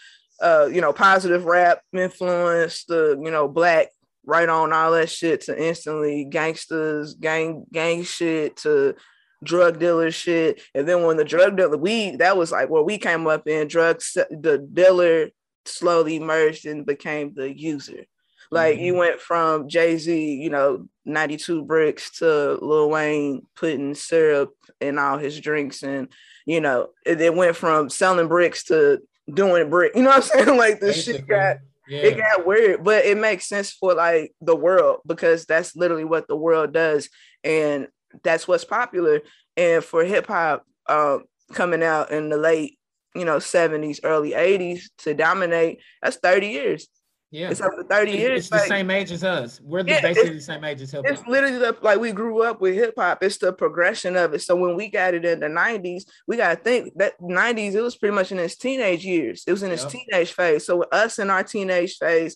[0.41, 3.89] uh, you know, positive rap influence, the, you know, black
[4.25, 8.95] right on all that shit to instantly gangsters, gang, gang shit to
[9.43, 10.61] drug dealer shit.
[10.75, 13.67] And then when the drug dealer, we, that was like where we came up in
[13.67, 15.29] drugs, the dealer
[15.65, 18.05] slowly merged and became the user.
[18.51, 18.83] Like mm-hmm.
[18.83, 24.99] you went from Jay Z, you know, 92 bricks to Lil Wayne putting syrup in
[24.99, 25.83] all his drinks.
[25.83, 26.09] And,
[26.45, 28.99] you know, it, it went from selling bricks to
[29.33, 29.93] doing brick.
[29.95, 30.57] You know what I'm saying?
[30.57, 31.99] Like this Basically, shit got yeah.
[31.99, 36.27] it got weird, but it makes sense for like the world because that's literally what
[36.27, 37.09] the world does,
[37.43, 37.87] and
[38.23, 39.21] that's what's popular.
[39.57, 42.77] And for hip hop um, coming out in the late,
[43.15, 46.87] you know, 70s, early 80s to dominate, that's 30 years.
[47.31, 48.39] Yeah, it's over 30 years.
[48.39, 49.61] It's like, the same age as us.
[49.61, 51.05] We're the, basically the same age as hip.
[51.05, 53.23] It's literally the, like we grew up with hip hop.
[53.23, 54.41] It's the progression of it.
[54.41, 57.81] So when we got it in the 90s, we got to think that 90s, it
[57.81, 59.45] was pretty much in its teenage years.
[59.47, 59.91] It was in its yep.
[59.93, 60.65] teenage phase.
[60.65, 62.35] So with us in our teenage phase,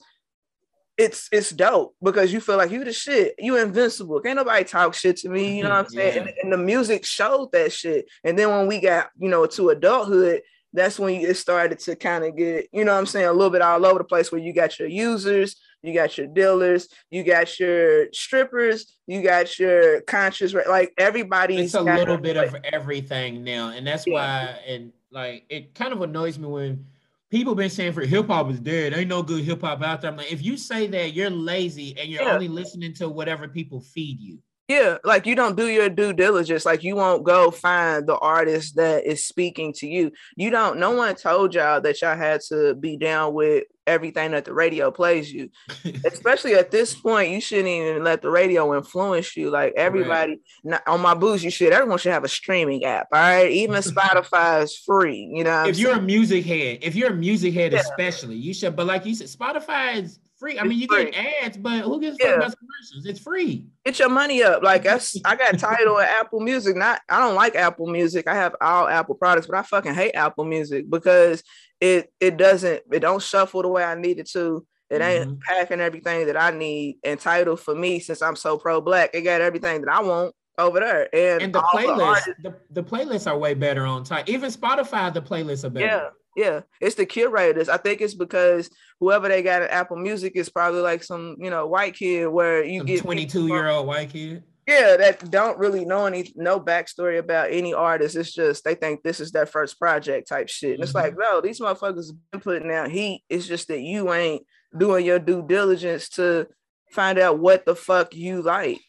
[0.97, 3.35] it's it's dope because you feel like you the shit.
[3.37, 4.21] You invincible.
[4.21, 5.57] Can't nobody talk shit to me.
[5.57, 6.15] You know what I'm saying?
[6.15, 6.21] yeah.
[6.21, 8.05] and, and the music showed that shit.
[8.23, 10.41] And then when we got, you know, to adulthood,
[10.75, 13.49] that's when it started to kind of get, you know what I'm saying, a little
[13.49, 17.23] bit all over the place where you got your users, you got your dealers, you
[17.23, 23.43] got your strippers, you got your conscious, like everybody's it's a little bit of everything
[23.43, 23.69] now.
[23.69, 24.13] And that's yeah.
[24.13, 26.85] why, and like, it kind of annoys me when
[27.31, 28.93] people been saying for hip hop is dead.
[28.93, 30.11] Ain't no good hip hop out there.
[30.11, 32.33] I'm like, if you say that, you're lazy and you're yeah.
[32.33, 34.39] only listening to whatever people feed you.
[34.67, 36.65] Yeah, like you don't do your due diligence.
[36.65, 40.11] Like you won't go find the artist that is speaking to you.
[40.35, 40.79] You don't.
[40.79, 44.89] No one told y'all that y'all had to be down with everything that the radio
[44.89, 45.51] plays you.
[46.05, 49.51] Especially at this point, you shouldn't even let the radio influence you.
[49.51, 50.81] Like everybody right.
[50.87, 51.71] on my booze, you should.
[51.71, 53.07] Everyone should have a streaming app.
[53.13, 55.29] All right, even Spotify is free.
[55.31, 56.03] You know, if you're saying?
[56.03, 57.81] a music head, if you're a music head, yeah.
[57.81, 58.75] especially, you should.
[58.75, 60.59] But like you said, Spotify is free.
[60.59, 61.11] I mean, you free.
[61.11, 62.35] get ads, but who gives yeah.
[62.35, 63.05] about commercials?
[63.05, 63.67] It's free.
[63.85, 64.63] Get your money up.
[64.63, 66.75] Like that's I got Tidal at Apple Music.
[66.75, 68.27] Not I don't like Apple Music.
[68.27, 71.43] I have all Apple products, but I fucking hate Apple Music because
[71.81, 74.65] it it doesn't it don't shuffle the way I need it to.
[74.89, 75.39] It ain't mm-hmm.
[75.47, 76.97] packing everything that I need.
[77.03, 80.35] And Tidal for me, since I'm so pro black, it got everything that I want
[80.59, 81.09] over there.
[81.13, 84.23] And, and the playlist, the, the, the, playlists are way better on time.
[84.27, 85.85] Even Spotify, the playlists are better.
[85.85, 86.09] Yeah.
[86.35, 87.69] Yeah, it's the curators.
[87.69, 88.69] I think it's because
[88.99, 92.63] whoever they got at Apple Music is probably like some, you know, white kid where
[92.63, 94.43] you some get 22 year old white kid.
[94.67, 98.15] Yeah, that don't really know any no backstory about any artist.
[98.15, 100.71] It's just they think this is their first project type shit.
[100.71, 100.83] And mm-hmm.
[100.83, 101.21] it's like, mm-hmm.
[101.21, 103.23] no, these motherfuckers have been putting out heat.
[103.29, 104.43] It's just that you ain't
[104.75, 106.47] doing your due diligence to
[106.91, 108.81] find out what the fuck you like.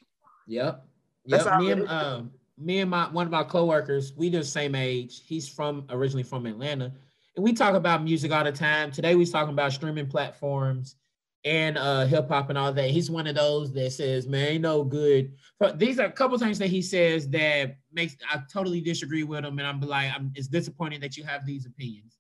[0.47, 0.83] Yep.
[1.27, 1.59] Yep.
[1.59, 5.23] Me and, um, me and my one of my coworkers, we the same age.
[5.27, 6.93] He's from originally from Atlanta,
[7.37, 8.91] we talk about music all the time.
[8.91, 10.97] Today we talking about streaming platforms
[11.45, 12.91] and uh hip hop and all that.
[12.91, 16.39] He's one of those that says, "Man, ain't no good." But these are a couple
[16.39, 20.33] things that he says that makes I totally disagree with him, and I'm like, I'm,
[20.35, 22.19] it's disappointing that you have these opinions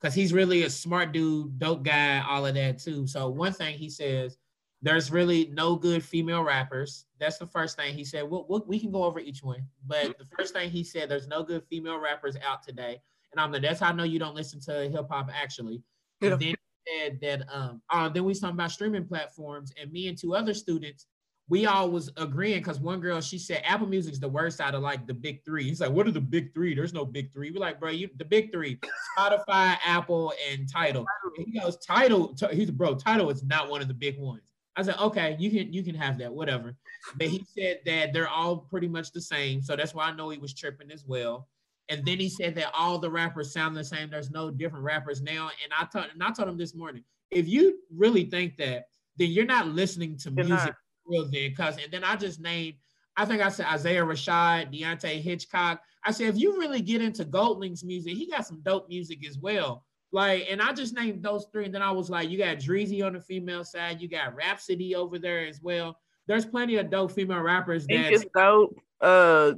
[0.00, 3.06] because he's really a smart dude, dope guy, all of that too.
[3.06, 4.38] So one thing he says
[4.82, 7.06] there's really no good female rappers.
[7.20, 8.28] That's the first thing he said.
[8.28, 11.28] We'll, we'll, we can go over each one, but the first thing he said, there's
[11.28, 13.00] no good female rappers out today.
[13.32, 15.82] And I'm like, that's how I know you don't listen to hip hop actually.
[16.20, 16.32] Yeah.
[16.32, 16.54] And then
[16.88, 20.52] said that um uh, then we talking about streaming platforms and me and two other
[20.52, 21.06] students
[21.48, 24.82] we all was agreeing because one girl she said Apple Music's the worst out of
[24.82, 25.64] like the big three.
[25.64, 26.74] He's like, what are the big three?
[26.74, 27.50] There's no big three.
[27.50, 28.78] We're like, bro, you the big three:
[29.18, 31.04] Spotify, Apple, and Tidal.
[31.36, 32.34] He goes, Tidal.
[32.52, 34.52] He's bro, Tidal is not one of the big ones.
[34.76, 36.74] I said, okay, you can you can have that, whatever.
[37.16, 40.30] But he said that they're all pretty much the same, so that's why I know
[40.30, 41.48] he was tripping as well.
[41.88, 44.10] And then he said that all the rappers sound the same.
[44.10, 45.50] There's no different rappers now.
[45.62, 48.84] And I told and I told him this morning, if you really think that,
[49.16, 50.74] then you're not listening to you're music
[51.06, 51.54] real then.
[51.54, 52.74] Cause and then I just named,
[53.16, 55.80] I think I said Isaiah Rashad, Deante' Hitchcock.
[56.04, 59.38] I said if you really get into GoldLink's music, he got some dope music as
[59.38, 59.84] well.
[60.12, 63.04] Like, and I just named those three, and then I was like, you got Dreezy
[63.04, 65.98] on the female side, you got Rapsody over there as well.
[66.26, 67.86] There's plenty of dope female rappers.
[67.86, 68.78] Tink is dope.
[69.00, 69.54] Uh,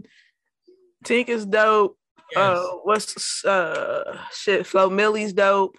[1.05, 1.99] Tink is dope.
[2.33, 2.39] Yes.
[2.39, 4.67] Uh, what's uh shit?
[4.67, 5.77] Flo Milli's dope.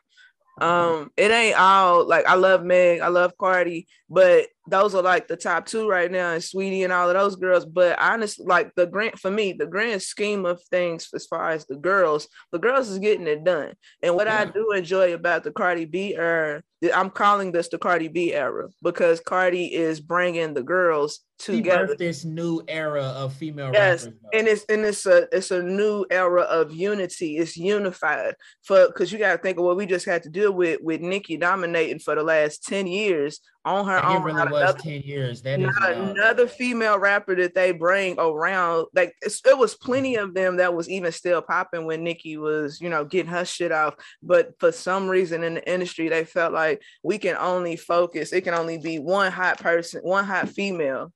[0.61, 5.27] Um, it ain't all like I love Meg, I love Cardi, but those are like
[5.27, 7.65] the top two right now, and Saweetie and all of those girls.
[7.65, 11.65] But honestly, like the grant for me, the grand scheme of things as far as
[11.65, 13.73] the girls, the girls is getting it done.
[14.01, 14.41] And what yeah.
[14.41, 18.69] I do enjoy about the Cardi B era, I'm calling this the Cardi B era
[18.81, 21.95] because Cardi is bringing the girls together.
[21.97, 26.05] this new era of female yes, rappers, and it's and it's a it's a new
[26.09, 27.37] era of unity.
[27.37, 30.51] It's unified for because you got to think of what we just had to deal
[30.51, 34.23] with with Nicki dominating for the last ten years on her own.
[34.23, 35.41] Really was another, 10 years.
[35.41, 38.87] That is another female rapper that they bring around.
[38.93, 42.89] Like it was plenty of them that was even still popping when Nicki was, you
[42.89, 43.95] know, getting her shit off.
[44.21, 48.41] But for some reason in the industry, they felt like we can only focus, it
[48.41, 51.11] can only be one hot person, one hot female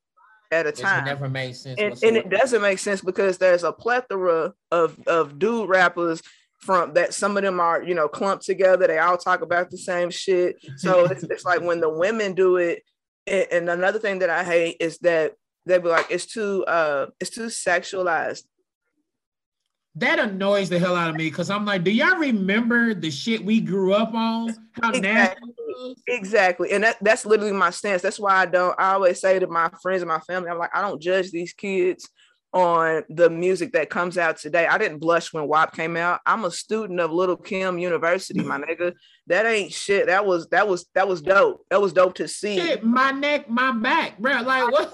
[0.51, 1.03] at a time.
[1.03, 1.79] It never made sense.
[1.79, 6.23] And, and, it doesn't make sense because there's a plethora of, of dude rappers
[6.59, 9.77] from that some of them are you know clumped together they all talk about the
[9.77, 12.83] same shit so it's, it's like when the women do it
[13.25, 15.33] and, and another thing that i hate is that
[15.65, 18.43] they be like it's too uh it's too sexualized
[19.95, 23.43] that annoys the hell out of me because I'm like, do y'all remember the shit
[23.43, 24.55] we grew up on?
[24.81, 25.49] How exactly.
[26.07, 26.71] Exactly.
[26.71, 28.01] And that, that's literally my stance.
[28.01, 30.75] That's why I don't I always say to my friends and my family, I'm like,
[30.75, 32.07] I don't judge these kids
[32.53, 34.65] on the music that comes out today.
[34.65, 36.19] I didn't blush when WAP came out.
[36.25, 38.93] I'm a student of Lil' Kim University, my nigga.
[39.27, 40.07] That ain't shit.
[40.07, 41.65] That was that was that was dope.
[41.69, 42.57] That was dope to see.
[42.57, 44.41] Shit, my neck, my back, bro.
[44.41, 44.93] Like what?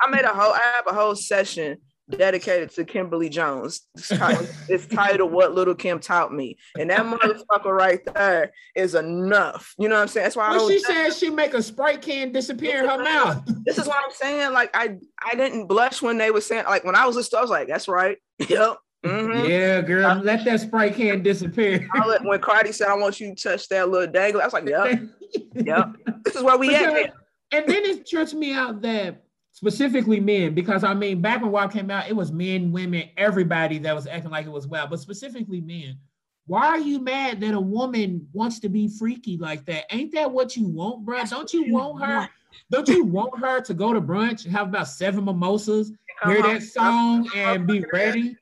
[0.00, 0.52] I made a whole.
[0.52, 1.78] I have a whole session
[2.16, 3.82] dedicated to Kimberly Jones.
[3.94, 8.94] It's titled, it's titled "What Lil' Kim Taught Me," and that motherfucker right there is
[8.94, 9.74] enough.
[9.78, 10.24] You know what I'm saying?
[10.24, 13.42] That's why well, she said she make a Sprite can disappear in her mouth.
[13.64, 14.52] This is what I'm saying.
[14.52, 16.64] Like I, I didn't blush when they were saying.
[16.64, 18.76] Like when I was listening, I was like, "That's right." Yep.
[19.04, 19.50] Mm-hmm.
[19.50, 21.88] Yeah, girl, I, let that Sprite can disappear.
[22.06, 24.68] Let, when Cardi said, "I want you to touch that little dangle," I was like,
[24.68, 25.00] "Yep,
[25.54, 27.12] yep." This is where we at.
[27.52, 29.24] And then it trips me out that
[29.62, 33.78] specifically men, because I mean, back when WAP came out, it was men, women, everybody
[33.78, 35.98] that was acting like it was well, but specifically men.
[36.46, 39.84] Why are you mad that a woman wants to be freaky like that?
[39.94, 41.24] Ain't that what you want, bro?
[41.26, 42.28] Don't you want her?
[42.72, 45.92] Don't you want her to go to brunch, have about seven mimosas,
[46.24, 48.36] hear that song, and be ready?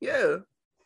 [0.00, 0.36] Yeah.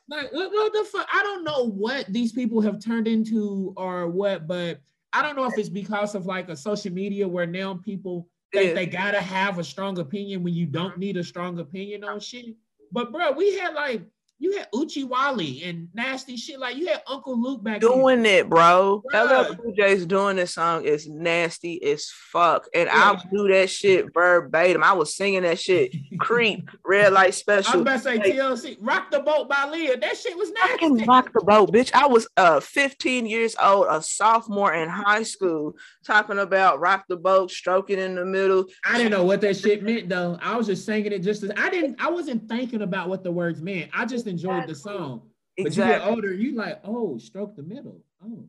[0.09, 1.07] Like what, what the fuck?
[1.15, 4.81] I don't know what these people have turned into or what, but
[5.13, 8.73] I don't know if it's because of like a social media where now people they,
[8.73, 12.57] they gotta have a strong opinion when you don't need a strong opinion on shit.
[12.93, 14.03] But bro, we had like
[14.41, 16.61] you had Uchi Wally and nasty shit.
[16.61, 19.03] Like you had Uncle Luke back doing it, bro.
[19.13, 23.17] LL Cool J's doing this song is nasty as fuck, and yeah.
[23.17, 24.85] I do that shit verbatim.
[24.85, 25.93] I was singing that shit.
[26.19, 27.73] Creep, red light special.
[27.73, 30.01] I was about to say like, TLC, Rock the Boat by Aaliyah.
[30.01, 30.73] That shit was nasty.
[30.73, 31.93] I can rock the boat, bitch.
[31.93, 35.75] I was uh 15 years old, a sophomore in high school,
[36.09, 38.67] talking about rock the boat, stroking in the middle.
[38.85, 40.39] I didn't know what that shit meant though.
[40.43, 42.03] I was just singing it just as I didn't.
[42.03, 43.91] I wasn't thinking about what the words meant.
[43.95, 45.23] I just enjoyed the song.
[45.57, 48.01] But you get older, you like, oh, stroke the middle.
[48.25, 48.45] Oh.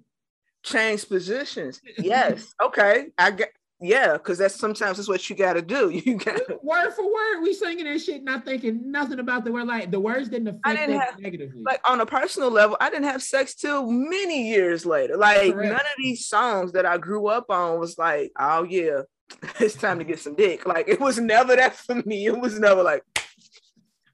[0.64, 1.82] Change positions.
[1.98, 2.54] Yes.
[2.62, 3.08] okay.
[3.18, 5.90] I get yeah, because that's sometimes that's what you gotta do.
[6.10, 9.68] You got word for word, we singing that shit, not thinking nothing about the word.
[9.68, 11.62] Like the words didn't affect I didn't have, negatively.
[11.64, 15.18] Like on a personal level, I didn't have sex till many years later.
[15.18, 15.70] Like Correct.
[15.70, 19.02] none of these songs that I grew up on was like, oh yeah,
[19.60, 20.66] it's time to get some dick.
[20.66, 22.26] Like it was never that for me.
[22.26, 23.04] It was never like,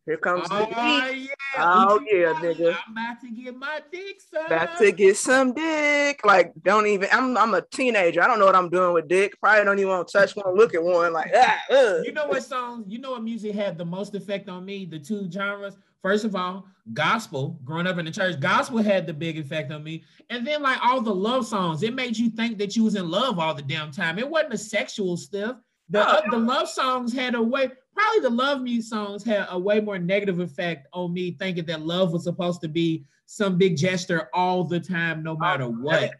[0.06, 1.28] here comes oh, the Yeah.
[1.58, 2.78] Oh yeah, nigga.
[2.86, 4.46] I'm about to get my dick son.
[4.46, 6.22] About to get some dick.
[6.24, 7.10] Like, don't even.
[7.12, 8.22] I'm I'm a teenager.
[8.22, 9.40] I don't know what I'm doing with dick.
[9.40, 11.14] Probably don't even want to touch one, look at one.
[11.14, 11.60] Like, ah,
[12.04, 12.86] you know what songs?
[12.88, 14.86] You know what music had the most effect on me?
[14.86, 15.76] The two genres.
[16.04, 17.60] First of all, gospel.
[17.64, 20.04] Growing up in the church, gospel had the big effect on me.
[20.30, 23.10] And then like all the love songs, it made you think that you was in
[23.10, 24.20] love all the damn time.
[24.20, 25.58] It wasn't a sexual stuff.
[25.90, 29.58] The, uh, the love songs had a way, probably the love music songs had a
[29.58, 33.78] way more negative effect on me thinking that love was supposed to be some big
[33.78, 36.12] gesture all the time, no oh, matter what.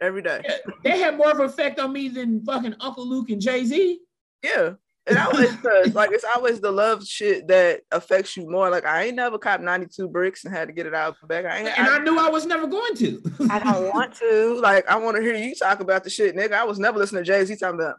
[0.00, 0.42] Every day.
[0.84, 4.00] They had more of an effect on me than fucking Uncle Luke and Jay Z.
[4.42, 4.74] Yeah.
[5.08, 5.88] It always does.
[5.88, 8.70] Uh, like it's always the love shit that affects you more.
[8.70, 11.46] Like I ain't never copped 92 bricks and had to get it out back.
[11.46, 13.22] I ain't, and I, I, knew I was never going to.
[13.50, 14.60] I don't want to.
[14.68, 16.52] Like I want to hear you talk about the shit, nigga.
[16.52, 17.96] I was never listening to Jay Z talking about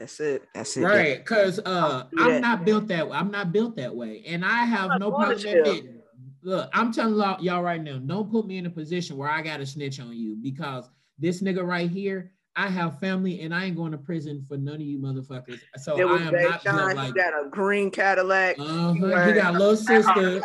[0.00, 0.42] that's it.
[0.54, 0.82] That's it.
[0.82, 3.16] Right, because uh, I'm not built that way.
[3.16, 6.00] I'm not built that way, and I have no problem admitting.
[6.42, 9.58] Look, I'm telling y'all right now, don't put me in a position where I got
[9.58, 13.76] to snitch on you because this nigga right here, I have family and I ain't
[13.76, 15.60] going to prison for none of you motherfuckers.
[15.76, 17.06] So I am not built like.
[17.08, 18.58] He got a green Cadillac.
[18.58, 18.94] Uh-huh.
[18.94, 20.40] He got a little sister.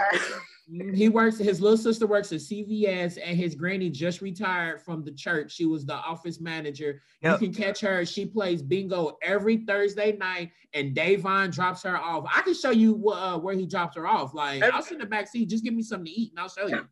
[0.67, 1.37] He works.
[1.37, 5.51] His little sister works at CVS, and his granny just retired from the church.
[5.51, 7.01] She was the office manager.
[7.21, 7.41] Yep.
[7.41, 8.03] You can catch her.
[8.03, 12.25] She plays bingo every Thursday night, and Davon drops her off.
[12.33, 14.33] I can show you uh, where he drops her off.
[14.33, 15.49] Like I'll sit in the back seat.
[15.49, 16.87] Just give me something to eat, and I'll show you.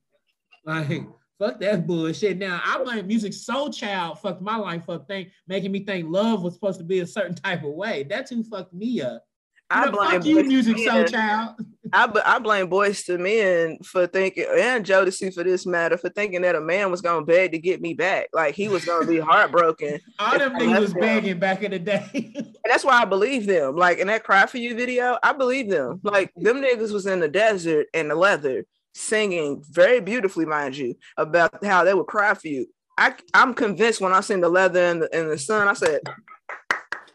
[0.66, 1.08] Like
[1.40, 2.38] fuck that bullshit.
[2.38, 4.20] Now I blame Musiq Soulchild.
[4.20, 5.08] Fucked my life up.
[5.08, 8.04] Thing making me think love was supposed to be a certain type of way.
[8.04, 9.26] That's who fucked me up.
[9.70, 11.56] I blame you, Musiq Soulchild.
[11.92, 16.42] I, I blame Boyz II Men for thinking, and Jodeci for this matter, for thinking
[16.42, 18.30] that a man was gonna beg to get me back.
[18.34, 20.00] Like he was gonna be heartbroken.
[20.18, 22.10] All them niggas was begging back in the day.
[22.36, 23.76] and that's why I believe them.
[23.76, 26.00] Like in that Cry For You video, I believe them.
[26.04, 30.96] Like them niggas was in the desert in the leather singing very beautifully, mind you,
[31.18, 32.68] about how they would cry for you.
[32.98, 36.02] I, I'm convinced when I seen the leather in the, in the sun, I said,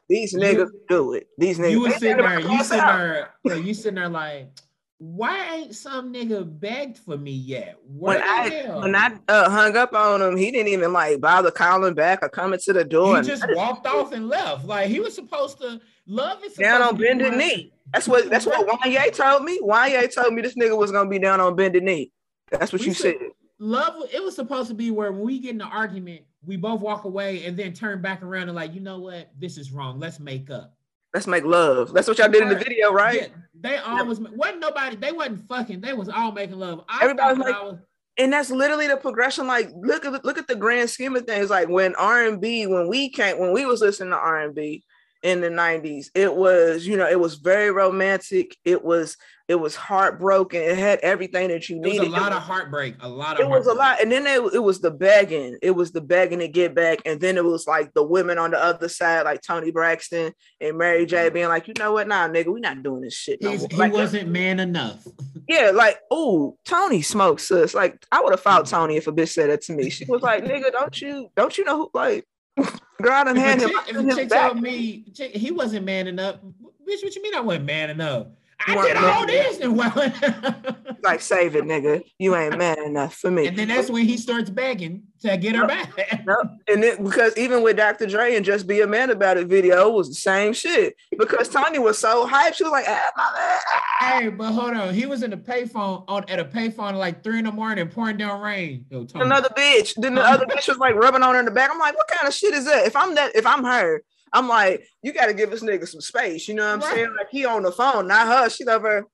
[0.08, 1.28] these niggas you, do it.
[1.36, 1.70] These niggas.
[1.70, 2.40] You was sitting there.
[2.40, 3.56] You sitting there.
[3.56, 4.50] You sitting there like,
[4.98, 7.76] why ain't some nigga begged for me yet?
[7.86, 8.80] Where when I hell?
[8.80, 12.28] when I uh, hung up on him, he didn't even like bother calling back or
[12.28, 13.20] coming to the door.
[13.20, 14.64] He just walked off and left.
[14.64, 16.56] Like he was supposed to love it.
[16.56, 17.72] Down on bended knee.
[17.92, 19.60] That's what that's what Wanya told me.
[19.60, 22.10] Wanya told me this nigga was gonna be down on bended knee.
[22.50, 23.16] That's what we you said.
[23.60, 24.02] Love.
[24.12, 27.04] It was supposed to be where when we get in an argument, we both walk
[27.04, 29.30] away and then turn back around and like, you know what?
[29.38, 29.98] This is wrong.
[29.98, 30.74] Let's make up.
[31.14, 31.92] Let's make love.
[31.92, 33.22] That's what y'all did in the video, right?
[33.22, 33.26] Yeah,
[33.58, 34.28] they always yeah.
[34.34, 34.96] wasn't nobody.
[34.96, 35.80] They wasn't fucking.
[35.80, 36.84] They was all making love.
[36.88, 37.78] I Everybody was like, was,
[38.18, 39.46] and that's literally the progression.
[39.46, 41.48] Like, look at look at the grand scheme of things.
[41.48, 44.54] Like when R and B, when we came, when we was listening to R and
[44.54, 44.84] B
[45.22, 48.54] in the '90s, it was you know it was very romantic.
[48.64, 49.16] It was
[49.48, 50.60] it was heartbroken.
[50.60, 51.96] It had everything that you needed.
[51.96, 52.96] It was a lot of heartbreak.
[53.00, 53.46] A lot of.
[53.46, 55.56] It was a lot, and then it, it was the begging.
[55.62, 58.50] It was the begging to get back, and then it was like the women on
[58.50, 61.34] the other side, like Toni Braxton and Mary J, mm-hmm.
[61.34, 63.40] being like, you know what, nah, nigga, we not doing this shit.
[63.40, 65.06] No he like, wasn't man enough.
[65.48, 67.72] yeah, like, oh, Toni smokes us.
[67.72, 68.90] Like, I would have fought mm-hmm.
[68.90, 69.88] If a bitch said that to me.
[69.88, 72.26] She was like, nigga, don't you, don't you know who, like.
[73.00, 73.70] Girl, I done had him.
[73.86, 77.66] If a chick told me he wasn't man enough, bitch, what you mean I wasn't
[77.66, 78.26] man enough?
[78.66, 79.92] I did all this and well.
[81.02, 82.02] like save it, nigga.
[82.18, 83.46] You ain't man enough for me.
[83.46, 85.92] And then that's when he starts begging to get her back.
[86.68, 88.06] And it because even with Dr.
[88.06, 90.94] Dre and Just Be a Man About It video, was the same shit.
[91.16, 92.54] Because Toni was so hyped.
[92.54, 94.22] She was like, ah, my man.
[94.22, 94.92] Hey, but hold on.
[94.92, 98.18] He was in the payphone on at a payphone like three in the morning, pouring
[98.18, 98.84] down rain.
[98.90, 99.94] Yo, Another bitch.
[99.96, 101.70] Then the other bitch was like rubbing on her in the back.
[101.72, 102.86] I'm like, what kind of shit is that?
[102.86, 104.02] If I'm that, if I'm her,
[104.32, 106.48] I'm like, you got to give this nigga some space.
[106.48, 106.94] You know what I'm right.
[106.94, 107.14] saying?
[107.16, 108.48] Like he on the phone, not her.
[108.50, 109.06] She over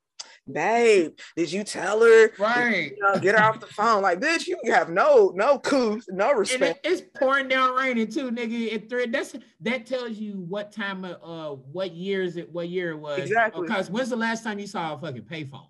[0.50, 2.30] babe, did you tell her?
[2.38, 2.92] Right.
[2.92, 4.02] You know, get her off the phone.
[4.02, 6.84] Like, bitch, you have no no couth, no respect.
[6.86, 8.72] It, it's pouring down raining too, nigga.
[8.72, 9.06] It three.
[9.06, 12.52] That's that tells you what time of uh what year is it?
[12.52, 13.18] What year it was?
[13.18, 13.66] Exactly.
[13.66, 15.66] Because when's the last time you saw a fucking payphone?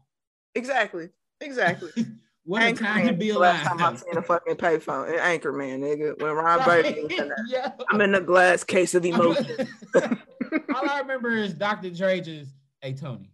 [0.54, 1.08] Exactly.
[1.40, 1.90] Exactly.
[2.44, 3.62] what a time to be alive.
[3.64, 6.20] Last time I seen a fucking payphone, an Anchorman, nigga.
[6.20, 6.84] When Ron right.
[6.84, 7.18] Burgundy
[7.48, 7.72] yeah.
[7.90, 9.68] I'm in a glass case of emotion.
[9.94, 11.90] All I remember is Dr.
[11.90, 13.30] Dre just, hey Toni.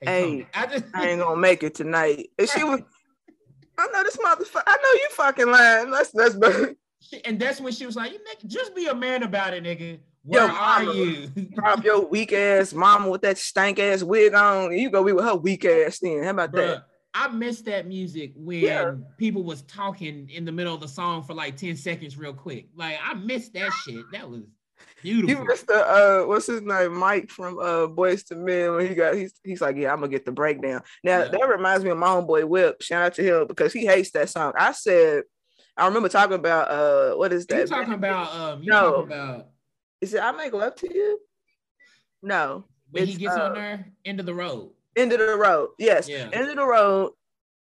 [0.00, 0.46] Hey, hey Toni.
[0.54, 2.30] I just I ain't gonna make it tonight.
[2.38, 2.80] And she was
[3.76, 4.62] I know this motherfucker.
[4.66, 5.90] I know you fucking lying.
[5.90, 6.36] That's that's
[7.24, 9.98] and that's when she was like, "You make just be a man about it, nigga."
[10.22, 11.26] Where Yo, are you?
[11.54, 14.76] Drop your weak ass mama with that stank ass wig on.
[14.76, 16.22] You go be with her weak ass then.
[16.22, 16.86] How about Bruh, that?
[17.14, 18.94] I missed that music when yeah.
[19.18, 22.66] people was talking in the middle of the song for like 10 seconds real quick.
[22.74, 24.04] Like I missed that shit.
[24.12, 24.42] That was
[25.00, 25.30] beautiful.
[25.30, 26.98] You missed the uh what's his name?
[26.98, 30.08] Mike from uh Boyz II Men when he got he's he's like, Yeah, I'm gonna
[30.08, 30.82] get the breakdown.
[31.04, 31.28] Now yeah.
[31.28, 32.82] that reminds me of my homeboy Whip.
[32.82, 34.52] Shout out to him because he hates that song.
[34.58, 35.22] I said
[35.76, 37.60] I remember talking about uh what is that?
[37.60, 38.90] You talking about um you no.
[38.90, 39.46] talking about
[40.00, 41.20] is it I make love to you?
[42.22, 42.64] No.
[42.90, 44.70] When he gets uh, on there, end of the road.
[44.96, 45.70] End of the road.
[45.78, 46.08] Yes.
[46.08, 46.28] Yeah.
[46.32, 47.12] End of the road.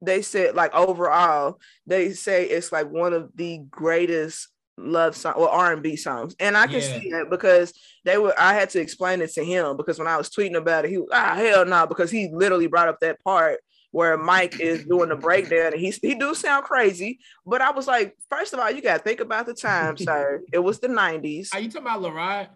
[0.02, 4.48] They said like overall, they say it's like one of the greatest
[4.78, 6.36] love song or R&B songs.
[6.40, 7.00] And I can yeah.
[7.00, 7.74] see that because
[8.06, 10.86] they were I had to explain it to him because when I was tweeting about
[10.86, 13.60] it, he was ah hell no, because he literally brought up that part
[13.92, 17.20] where Mike is doing the breakdown and he he do sound crazy.
[17.46, 20.42] But I was like, first of all, you gotta think about the time, sir.
[20.54, 21.54] It was the 90s.
[21.54, 22.50] Are you talking about Larod?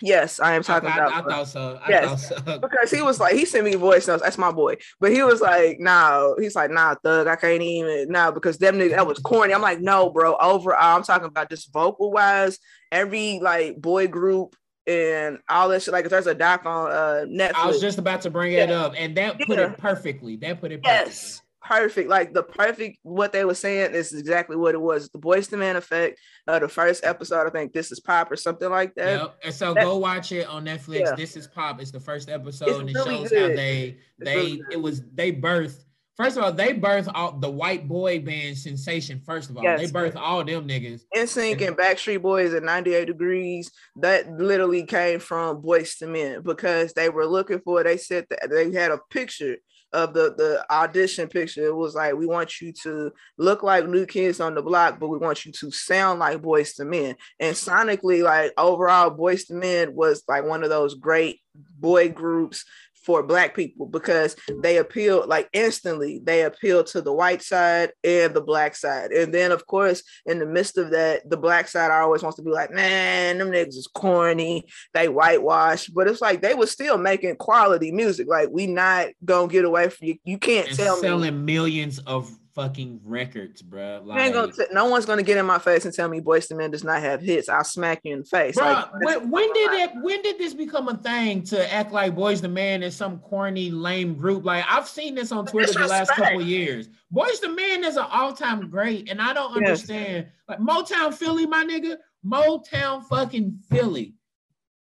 [0.00, 1.12] Yes, I am talking I, about.
[1.12, 1.80] I, I thought so.
[1.82, 2.58] I yes, thought so.
[2.60, 4.22] because he was like, he sent me voice notes.
[4.22, 4.76] That's my boy.
[5.00, 8.76] But he was like, no, he's like, nah, thug, I can't even nah, because them
[8.76, 9.52] niggas, that was corny.
[9.52, 10.36] I'm like, no, bro.
[10.36, 12.58] Overall, I'm talking about just vocal wise,
[12.92, 14.54] every like boy group
[14.86, 15.92] and all that shit.
[15.92, 17.54] Like, if there's a doc on uh Netflix.
[17.54, 18.64] I was just about to bring yeah.
[18.64, 19.72] it up, and that put yeah.
[19.72, 20.36] it perfectly.
[20.36, 21.10] That put it perfectly.
[21.10, 22.08] Yes perfect.
[22.08, 25.10] Like the perfect what they were saying is exactly what it was.
[25.10, 26.18] The Boyz II Men effect.
[26.46, 29.20] Uh, the first episode, I think this is pop or something like that.
[29.20, 29.38] Yep.
[29.44, 31.00] And so that, go watch it on Netflix.
[31.00, 31.14] Yeah.
[31.14, 31.80] This is pop.
[31.80, 33.50] It's the first episode, it's and it really shows good.
[33.50, 35.84] how they they really it was they birthed.
[36.16, 39.20] First of all, they birthed all the white boy band sensation.
[39.24, 39.78] First of all, yes.
[39.78, 41.02] they birthed all them niggas.
[41.14, 43.70] NSYNC and Backstreet Boys at 98 Degrees.
[43.94, 47.84] That literally came from Boyz II Men because they were looking for.
[47.84, 49.58] They said that they had a picture
[49.92, 51.66] of the the audition picture.
[51.66, 55.08] It was like we want you to look like New Kids on the Block, but
[55.08, 57.16] we want you to sound like Boyz II Men.
[57.40, 61.40] And sonically, like overall, Boyz II Men was like one of those great
[61.78, 62.64] boy groups
[63.08, 68.34] for black people because they appeal like instantly they appeal to the white side and
[68.34, 69.12] the black side.
[69.12, 72.42] And then of course in the midst of that the black side always wants to
[72.42, 74.66] be like man them niggas is corny.
[74.92, 75.86] They whitewash.
[75.86, 78.28] But it's like they were still making quality music.
[78.28, 81.54] Like we not gonna get away from you you can't and tell selling me.
[81.54, 84.02] millions of fucking records, bro.
[84.04, 86.72] Like, t- no one's gonna get in my face and tell me Boyz II Men
[86.72, 87.48] does not have hits.
[87.48, 88.56] I'll smack you in the face.
[88.56, 89.90] Bro, like, when, when did it?
[90.02, 93.70] When did this become a thing to act like Boyz II Men is some corny,
[93.70, 94.44] lame group?
[94.44, 96.88] Like I've seen this on Twitter the last couple years.
[97.14, 100.26] Boyz II Men is an all-time great, and I don't understand.
[100.26, 100.32] Yes.
[100.48, 101.96] Like Motown Philly, my nigga,
[102.26, 104.14] Motown fucking Philly.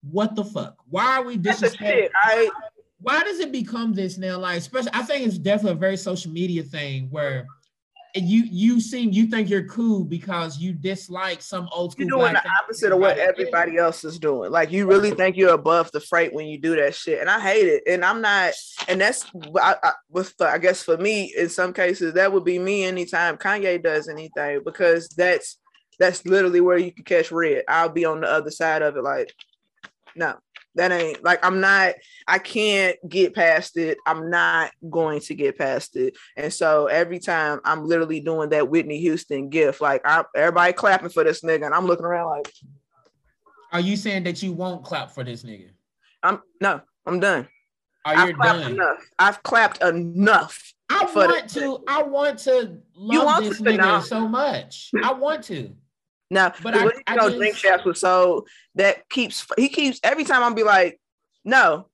[0.01, 0.77] What the fuck?
[0.89, 2.09] Why are we disrespecting?
[2.15, 2.49] I
[2.99, 4.39] why does it become this now?
[4.39, 7.45] Like, especially, I think it's definitely a very social media thing where
[8.23, 12.05] you you seem you think you're cool because you dislike some old school.
[12.05, 14.51] You're doing the opposite of what everybody else is doing.
[14.51, 17.39] Like you really think you're above the freight when you do that shit, and I
[17.39, 17.83] hate it.
[17.87, 18.53] And I'm not.
[18.87, 19.25] And that's
[19.61, 23.37] I, I, with I guess for me in some cases that would be me anytime
[23.37, 25.59] Kanye does anything because that's
[25.99, 27.63] that's literally where you can catch red.
[27.67, 29.03] I'll be on the other side of it.
[29.03, 29.33] Like
[30.15, 30.35] no,
[30.77, 31.95] that ain't like I'm not,
[32.27, 33.97] I can't get past it.
[34.05, 36.15] I'm not going to get past it.
[36.35, 41.09] And so every time I'm literally doing that Whitney Houston gift, like I, everybody clapping
[41.09, 42.53] for this nigga, and I'm looking around like,
[43.73, 45.69] Are you saying that you won't clap for this nigga?
[46.23, 47.47] I'm no, I'm done.
[48.05, 48.71] Are you done?
[48.71, 48.97] Enough.
[49.19, 50.73] I've clapped enough.
[50.89, 54.91] I want to, I want to love want this nigga so much.
[55.03, 55.75] I want to.
[56.29, 60.25] Now, but I, I know just, drink champs was so that keeps he keeps every
[60.25, 60.99] time I'm be like,
[61.45, 61.87] no,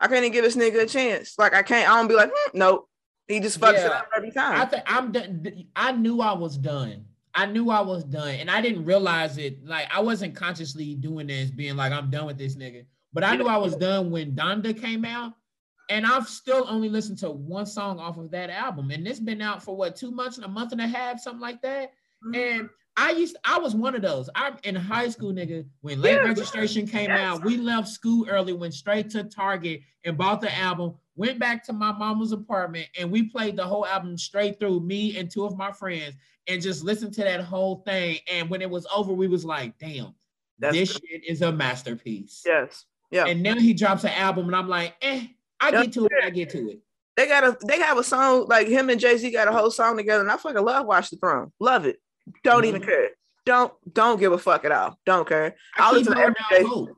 [0.00, 1.34] I can't even give this nigga a chance.
[1.38, 1.88] Like I can't.
[1.90, 2.88] I don't be like, hmm, nope.
[3.28, 4.60] He just fucks yeah, it up every time.
[4.60, 5.66] I think I'm done.
[5.74, 7.04] I knew I was done.
[7.34, 9.64] I knew I was done, and I didn't realize it.
[9.64, 12.86] Like I wasn't consciously doing this, being like, I'm done with this nigga.
[13.12, 15.34] But I knew I was done when Donda came out,
[15.90, 19.42] and I've still only listened to one song off of that album, and it's been
[19.42, 21.92] out for what two months, and a month and a half, something like that.
[22.24, 22.34] Mm-hmm.
[22.34, 24.30] And I used I was one of those.
[24.34, 25.66] I'm in high school, nigga.
[25.82, 30.16] When late yeah, registration came out, we left school early, went straight to Target and
[30.16, 30.94] bought the album.
[31.14, 35.18] went back to my mama's apartment, and we played the whole album straight through, me
[35.18, 36.14] and two of my friends,
[36.46, 38.18] and just listened to that whole thing.
[38.32, 40.14] And when it was over, we was like, damn,
[40.58, 41.02] That's this good.
[41.08, 42.42] shit is a masterpiece.
[42.46, 42.86] Yes.
[43.10, 43.26] Yeah.
[43.26, 45.26] And now he drops an album, and I'm like, eh,
[45.60, 46.12] I get to it.
[46.22, 46.80] I get to it.
[47.16, 49.70] They got a they have a song like him and Jay Z got a whole
[49.70, 51.50] song together, and I fucking love Watch the Throne.
[51.58, 52.00] Love it.
[52.42, 52.68] Don't mm-hmm.
[52.68, 53.10] even care.
[53.44, 54.98] Don't don't give a fuck at all.
[55.06, 55.54] Don't care.
[55.78, 56.92] I, I listen to every day.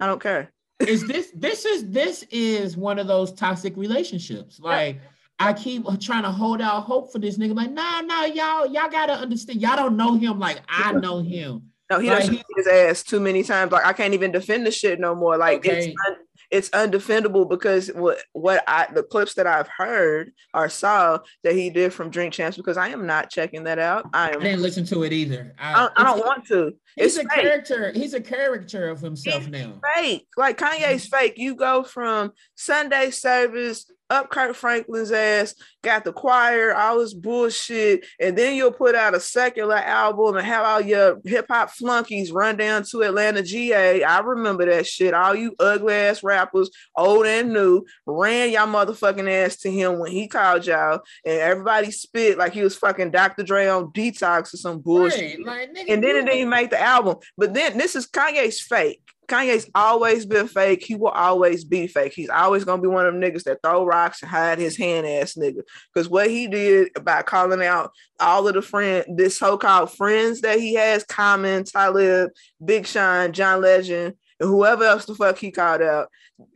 [0.00, 0.52] I don't care.
[0.80, 4.60] is this this is this is one of those toxic relationships?
[4.60, 4.96] Like.
[4.96, 5.02] Yeah.
[5.40, 7.56] I keep trying to hold out hope for this nigga.
[7.56, 9.60] Like, nah, nah, y'all, y'all gotta understand.
[9.60, 11.72] Y'all don't know him like I know him.
[11.90, 13.72] No, he like, does his ass too many times.
[13.72, 15.36] Like I can't even defend the shit no more.
[15.36, 15.88] Like okay.
[15.88, 16.16] it's un-
[16.54, 21.68] it's undefendable because what what I the clips that I've heard or saw that he
[21.68, 24.08] did from Drink Champs because I am not checking that out.
[24.14, 24.40] I am.
[24.40, 25.52] I didn't listen to it either.
[25.58, 26.72] I, I, don't, I don't want to.
[26.94, 27.42] He's it's a fake.
[27.42, 27.92] character.
[27.92, 29.80] He's a caricature of himself he's now.
[29.96, 30.28] Fake.
[30.36, 31.10] Like Kanye's mm.
[31.10, 31.38] fake.
[31.38, 38.04] You go from Sunday service up Kirk Franklin's ass, got the choir, all this bullshit,
[38.20, 42.32] and then you'll put out a secular album and have all your hip hop flunkies
[42.32, 44.02] run down to Atlanta GA.
[44.04, 45.14] I remember that shit.
[45.14, 50.12] All you ugly ass rappers, old and new, ran y'all motherfucking ass to him when
[50.12, 53.42] he called y'all, and everybody spit like he was fucking Dr.
[53.42, 55.44] Dre on detox or some bullshit.
[55.44, 57.16] Right, like, nigga, and then it didn't make the album.
[57.36, 59.00] But then this is Kanye's fake.
[59.26, 60.84] Kanye's always been fake.
[60.84, 62.12] He will always be fake.
[62.14, 65.06] He's always gonna be one of them niggas that throw rocks and hide his hand
[65.06, 65.62] ass nigga.
[65.92, 70.58] Because what he did by calling out all of the friend, this so-called friends that
[70.58, 72.30] he has, Common, Talib,
[72.64, 76.08] Big Sean, John Legend, and whoever else the fuck he called out.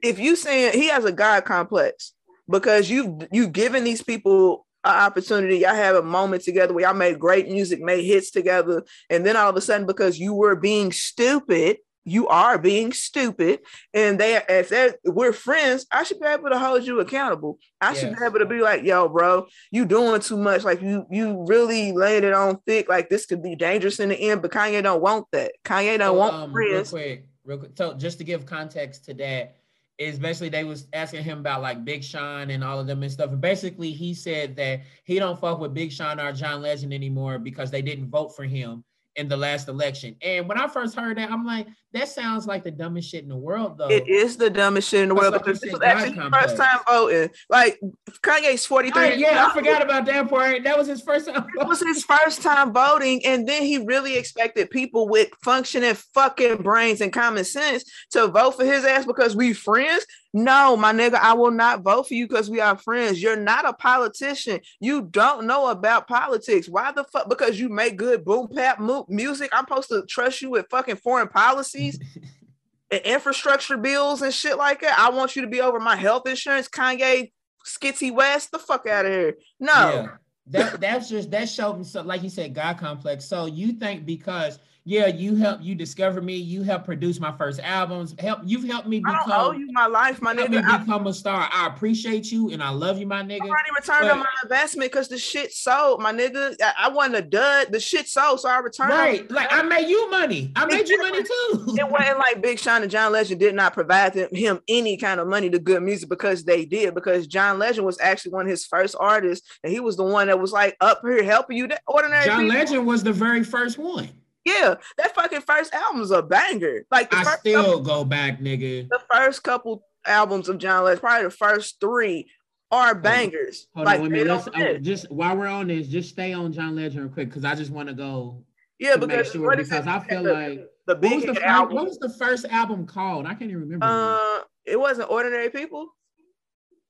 [0.02, 2.12] If you saying he has a God complex
[2.48, 5.58] because you've you've given these people an opportunity.
[5.58, 9.36] Y'all have a moment together where y'all made great music, made hits together, and then
[9.36, 11.78] all of a sudden, because you were being stupid
[12.10, 13.60] you are being stupid
[13.94, 14.72] and they as
[15.04, 17.58] we're friends i should be able to hold you accountable.
[17.80, 20.64] I should be able to be like yo bro you doing too much.
[20.64, 22.88] Like you you really laying it on thick.
[22.88, 25.52] Like this could be dangerous in the end but kanye don't want that.
[25.64, 26.92] Kanye don't so, want um, friends.
[26.92, 29.56] real quick real quick so just to give context to that
[29.98, 33.10] is basically they was asking him about like Big Sean and all of them and
[33.10, 33.30] stuff.
[33.32, 37.40] And basically he said that he don't fuck with Big Sean or John Legend anymore
[37.40, 38.84] because they didn't vote for him
[39.18, 40.16] in the last election.
[40.22, 43.28] And when I first heard that, I'm like, that sounds like the dumbest shit in
[43.28, 43.88] the world, though.
[43.88, 46.78] It is the dumbest shit in the world like because this was actually first time
[46.86, 47.30] voting.
[47.50, 47.80] Like
[48.22, 49.02] Kanye's 43.
[49.02, 50.62] Right, yeah, I forgot about that part.
[50.62, 51.46] That was his first time.
[51.58, 56.58] It was his first time voting, and then he really expected people with functioning fucking
[56.58, 60.06] brains and common sense to vote for his ass because we friends.
[60.38, 63.20] No, my nigga, I will not vote for you because we are friends.
[63.20, 64.60] You're not a politician.
[64.78, 66.68] You don't know about politics.
[66.68, 67.28] Why the fuck?
[67.28, 68.78] Because you make good boom bap
[69.08, 69.50] music.
[69.52, 71.98] I'm supposed to trust you with fucking foreign policies
[72.90, 74.96] and infrastructure bills and shit like that.
[74.96, 76.68] I want you to be over my health insurance.
[76.68, 77.32] Kanye,
[77.66, 79.38] Skitty West, the fuck out of here.
[79.58, 79.72] No.
[79.72, 80.08] Yeah.
[80.50, 83.24] That that's just that showed me so like you said, God complex.
[83.24, 86.34] So you think because yeah, you helped you discover me.
[86.34, 88.14] You helped produce my first albums.
[88.18, 89.30] Help you've helped me become.
[89.30, 90.64] I owe you my life, my nigga.
[90.64, 91.46] Me become a star.
[91.52, 93.42] I appreciate you and I love you, my nigga.
[93.42, 96.56] I already returned but, on my investment because the shit sold, my nigga.
[96.62, 97.70] I, I wasn't a dud.
[97.70, 98.88] The shit sold, so I returned.
[98.88, 100.52] Right, like I made you money.
[100.56, 101.76] I made you money too.
[101.78, 105.28] it wasn't like Big Sean and John Legend did not provide him any kind of
[105.28, 106.94] money to good music because they did.
[106.94, 110.28] Because John Legend was actually one of his first artists, and he was the one
[110.28, 111.68] that was like up here helping you.
[111.68, 112.24] That ordinary.
[112.24, 112.56] John people.
[112.56, 114.08] Legend was the very first one.
[114.48, 116.86] Yeah, that fucking first album's a banger.
[116.90, 118.88] Like I still couple, go back, nigga.
[118.88, 122.30] The first couple albums of John Legend, probably the first three,
[122.70, 123.68] are bangers.
[123.74, 124.48] Hold like, on, wait Let's
[124.84, 127.70] just while we're on this, just stay on John Legend real quick because I just
[127.70, 128.44] want to go.
[128.78, 131.74] Yeah, because sure, because I feel the, like the big what was the, album.
[131.74, 133.26] what was the first album called?
[133.26, 133.86] I can't even remember.
[133.86, 135.88] Uh, it wasn't Ordinary People.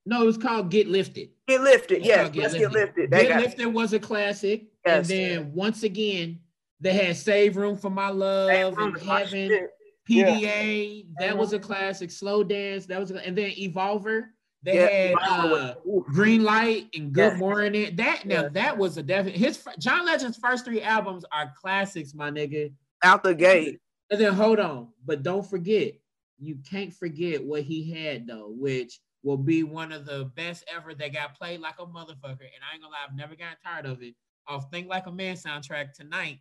[0.04, 1.30] No, it was called Get Lifted.
[1.46, 2.30] Get Lifted, yes.
[2.30, 2.72] Get Let's Lifted.
[2.72, 3.10] Get Lifted.
[3.10, 4.64] Get Lifted was a classic.
[4.86, 4.96] Yes.
[4.96, 6.40] And then once again,
[6.80, 9.68] they had Save Room for My Love and Heaven.
[10.08, 11.12] PDA, yeah.
[11.18, 12.10] that was a classic.
[12.10, 14.28] Slow Dance, that was, a, and then Evolver.
[14.62, 15.74] They yeah, had uh,
[16.06, 17.38] Green Light and Good yeah.
[17.38, 17.96] Morning.
[17.96, 19.36] That now that was a definite.
[19.36, 22.72] His John Legend's first three albums are classics, my nigga.
[23.04, 23.78] Out the gate.
[24.10, 25.92] And then hold on, but don't forget,
[26.38, 30.94] you can't forget what he had though, which will be one of the best ever
[30.94, 32.40] that got played like a motherfucker.
[32.40, 34.14] And I ain't gonna lie, I've never gotten tired of it.
[34.48, 36.38] Off Think Like a Man soundtrack tonight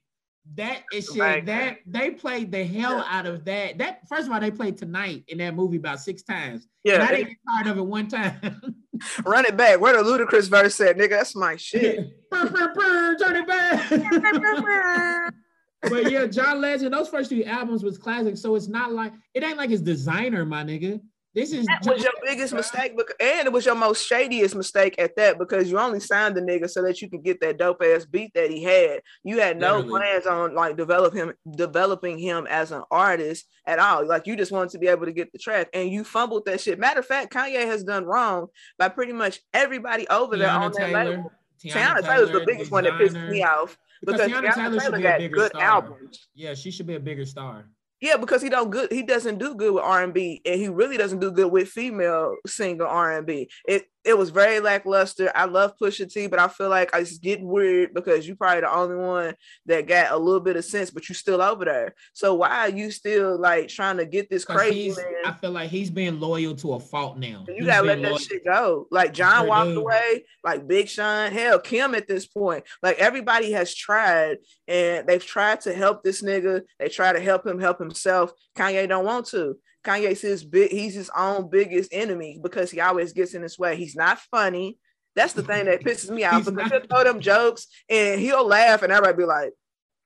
[0.55, 1.45] that is shit.
[1.45, 3.77] That they played the hell out of that.
[3.77, 6.67] That first of all, they played tonight in that movie about six times.
[6.83, 8.75] Yeah, and I didn't get tired of it one time.
[9.25, 9.79] Run it back.
[9.79, 12.09] Where the Ludacris verse said, nigga, that's my shit.
[12.31, 15.33] burr, burr, burr, turn it back.
[15.81, 18.37] but yeah, John Legend, those first two albums was classic.
[18.37, 21.01] So it's not like it ain't like his Desiigner, my nigga.
[21.37, 25.15] This is that was your biggest mistake, and it was your most shadiest mistake at
[25.17, 28.05] that because you only signed the nigga so that you could get that dope ass
[28.05, 29.01] beat that he had.
[29.23, 29.99] You had no Literally.
[29.99, 34.03] plans on like develop him, developing him as an artist at all.
[34.07, 36.59] Like you just wanted to be able to get the track, and you fumbled that
[36.59, 36.79] shit.
[36.79, 38.47] Matter of fact, Kanye has done wrong
[38.79, 41.31] by pretty much everybody over Teyana there on Taylor, that label.
[41.63, 42.71] Teyana, Teyana Taylor's the biggest designer.
[42.71, 45.61] one that pisses me off because, because Teyana, Teyana Taylor, Taylor got good star.
[45.61, 46.27] albums.
[46.33, 47.65] Yeah, she should be a bigger star.
[47.99, 48.91] Yeah, because he don't good.
[48.91, 51.69] He doesn't do good with R and B, and he really doesn't do good with
[51.69, 53.49] female singer R and B.
[53.67, 55.29] It it was very lackluster.
[55.35, 58.73] I love Pusha T, but I feel like it's getting weird because you're probably the
[58.73, 59.35] only one
[59.65, 61.93] that got a little bit of sense, but you're still over there.
[62.13, 65.01] So why are you still like trying to get this crazy?
[65.25, 67.43] I feel like he's being loyal to a fault now.
[67.49, 68.87] You gotta let that shit go.
[68.91, 72.63] Like John sure walked away, like Big Sean, hell, Kim at this point.
[72.81, 74.37] Like everybody has tried
[74.69, 76.61] and they've tried to help this nigga.
[76.79, 78.31] They try to help him help himself.
[78.55, 79.57] Kanye don't want to.
[79.83, 83.75] Kanye's his big, he's his own biggest enemy because he always gets in his way.
[83.75, 84.77] He's not funny.
[85.15, 88.83] That's the thing that pisses me off because he'll throw them jokes and he'll laugh
[88.83, 89.53] and everybody be like,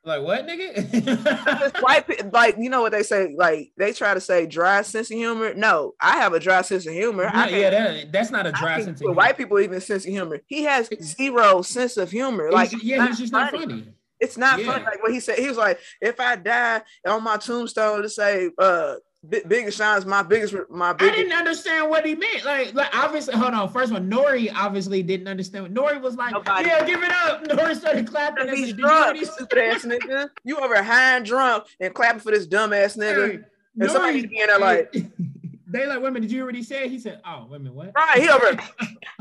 [0.04, 1.82] like what, nigga?
[1.84, 5.18] white, like you know what they say, like they try to say dry sense of
[5.18, 5.54] humor.
[5.54, 7.24] No, I have a dry sense of humor.
[7.24, 9.14] Yeah, yeah that, that's not a dry sense of humor.
[9.14, 10.40] White people even sense of humor.
[10.48, 12.52] He has zero sense of humor.
[12.52, 13.60] Like yeah, he's just funny.
[13.60, 13.88] not funny.
[14.20, 14.72] It's not yeah.
[14.72, 14.86] funny.
[14.86, 18.50] Like what he said, he was like, if I die on my tombstone to say,
[18.58, 18.96] uh,
[19.28, 21.14] B- Biggest Sean's my biggest, my biggest.
[21.14, 22.44] I didn't understand what he meant.
[22.44, 23.70] Like, like obviously, hold on.
[23.70, 24.50] First one, N.O.R.E.
[24.50, 25.64] obviously didn't understand.
[25.64, 26.00] What, N.O.R.E.
[26.00, 26.68] was like, Nobody.
[26.68, 27.76] "Yeah, give it up." N.O.R.E.
[27.76, 28.50] started clapping.
[28.50, 30.30] He's drunk, you stupid ass nigga.
[30.44, 33.28] You over high and drunk and clapping for this dumb ass nigga.
[33.28, 33.46] Hey, and
[33.84, 34.92] N.O.R.E., somebody being there like,
[35.68, 36.24] they like, women.
[36.24, 36.90] Did you already say?
[36.90, 38.58] He said, "Oh, women, what?" Right, he over.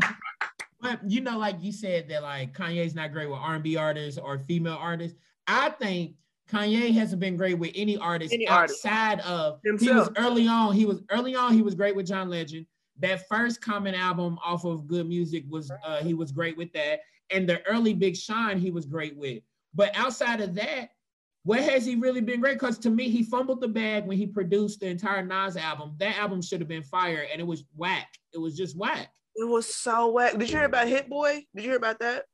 [0.81, 4.39] but you know, like you said that like Kanye's not great with R&B artists or
[4.39, 5.19] female artists.
[5.47, 6.15] I think
[6.51, 9.29] Kanye hasn't been great with any artist any outside artist.
[9.29, 9.91] of Himself.
[9.91, 10.75] he was early on.
[10.75, 11.53] He was early on.
[11.55, 12.67] He was great with John Legend.
[12.99, 17.01] That first Common album off of Good Music was uh, he was great with that,
[17.31, 19.43] and the early Big Sean he was great with.
[19.75, 20.91] But outside of that,
[21.45, 22.59] what has he really been great?
[22.59, 25.95] Because to me, he fumbled the bag when he produced the entire Nas album.
[25.99, 28.09] That album should have been fire, and it was whack.
[28.35, 29.09] It was just whack.
[29.37, 30.33] It was so whack.
[30.37, 31.47] Did you hear about Hit Boy?
[31.55, 32.25] Did you hear about that?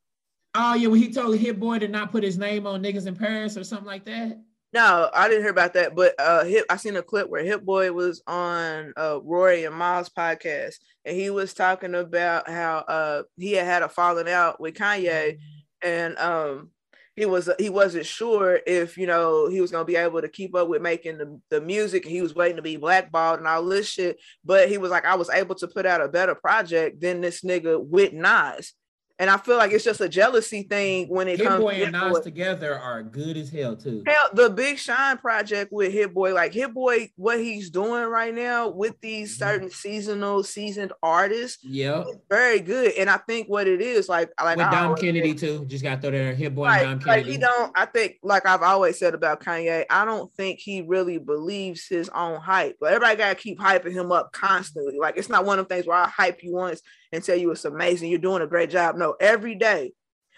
[0.59, 3.15] Oh yeah, when he told Hit Boy to not put his name on niggas in
[3.15, 4.39] Paris or something like that.
[4.73, 5.95] No, I didn't hear about that.
[5.95, 9.75] But uh, Hip, I seen a clip where Hit Boy was on uh Rory and
[9.75, 10.73] Miles podcast,
[11.05, 15.37] and he was talking about how uh he had had a falling out with Kanye,
[15.83, 16.71] and um
[17.15, 20.55] he was he wasn't sure if you know he was gonna be able to keep
[20.55, 23.89] up with making the, the music he was waiting to be blackballed and all this
[23.89, 27.19] shit but he was like i was able to put out a better project than
[27.19, 28.73] this nigga with nas
[29.19, 31.63] and I feel like it's just a jealousy thing when it Hit comes.
[31.63, 34.03] Boy and Nas together are good as hell too.
[34.05, 38.33] Hell, the Big Shine project with Hit Boy, like Hit Boy, what he's doing right
[38.33, 39.43] now with these mm-hmm.
[39.49, 42.93] certain seasonal seasoned artists, yeah, very good.
[42.93, 46.11] And I think what it is like, like with Dom Kennedy too, just got throw
[46.11, 46.35] there.
[46.35, 47.23] Hit Boy like, and Dom Kennedy.
[47.23, 47.71] Like he don't.
[47.75, 52.07] I think, like I've always said about Kanye, I don't think he really believes his
[52.09, 52.77] own hype.
[52.79, 54.99] But everybody gotta keep hyping him up constantly.
[54.99, 57.51] Like it's not one of the things where I hype you once and tell you
[57.51, 58.95] it's amazing, you're doing a great job.
[58.95, 59.91] No, every day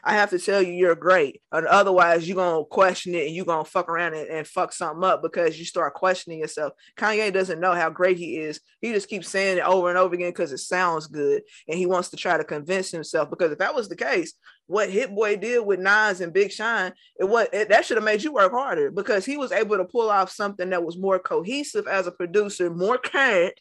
[0.03, 1.41] I have to tell you you're great.
[1.51, 5.03] And otherwise, you're gonna question it and you're gonna fuck around and, and, fuck something
[5.03, 6.73] up because you start questioning yourself.
[6.97, 8.61] Kanye doesn't know how great he is.
[8.81, 11.85] He just keeps saying it over and over again because it sounds good and he
[11.85, 13.29] wants to try to convince himself.
[13.29, 14.33] Because if that was the case,
[14.67, 18.03] what Hit Boy did with Nas and Big Shine, it was it, that should have
[18.03, 21.19] made you work harder because he was able to pull off something that was more
[21.19, 23.53] cohesive as a producer, more current,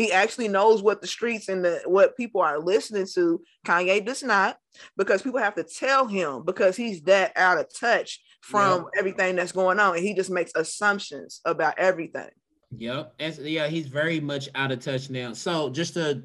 [0.00, 3.42] he actually knows what the streets and the what people are listening to.
[3.66, 4.56] Kanye does not,
[4.96, 8.90] because people have to tell him because he's that out of touch from yep.
[8.98, 12.30] everything that's going on, and he just makes assumptions about everything.
[12.78, 15.34] Yep, and yeah, he's very much out of touch now.
[15.34, 16.22] So just to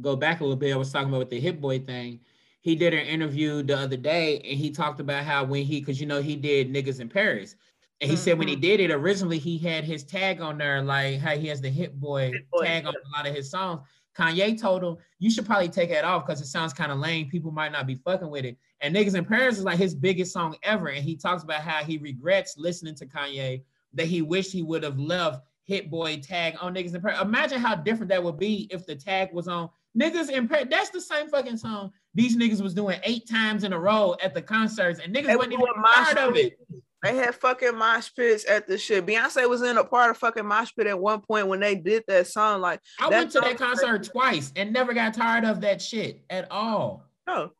[0.00, 2.20] go back a little bit, I was talking about with the Hit Boy thing.
[2.60, 6.00] He did an interview the other day, and he talked about how when he, because
[6.00, 7.56] you know he did niggas in Paris,
[8.00, 8.22] and he mm-hmm.
[8.24, 8.62] said when he mm-hmm.
[8.62, 11.98] did it originally, he had his tag on there, like how he has the Hit
[11.98, 13.80] Boy, Hit Boy tag on a lot of his songs.
[14.16, 17.28] Kanye told him, you should probably take that off because it sounds kind of lame.
[17.28, 18.56] People might not be fucking with it.
[18.80, 20.88] And Niggas in Paris is like his biggest song ever.
[20.88, 23.62] And he talks about how he regrets listening to Kanye,
[23.94, 27.20] that he wished he would have left Hit Boy tag on Niggas in Paris.
[27.20, 30.66] Imagine how different that would be if the tag was on Niggas in Paris.
[30.70, 34.34] That's the same fucking song these niggas was doing eight times in a row at
[34.34, 36.58] the concerts, and niggas wasn't even tired of it.
[37.02, 39.06] They had fucking mosh pits at the shit.
[39.06, 42.02] Beyonce was in a part of fucking mosh pit at one point when they did
[42.08, 42.60] that song.
[42.60, 46.50] Like I went to that concert twice and never got tired of that shit at
[46.50, 47.04] all.
[47.26, 47.52] No.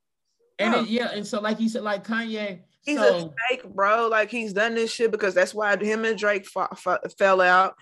[0.58, 0.80] And no.
[0.80, 2.60] It, yeah, and so like you said, like Kanye.
[2.82, 4.08] He's so, a fake, bro.
[4.08, 6.46] Like he's done this shit because that's why him and Drake
[7.18, 7.74] fell out.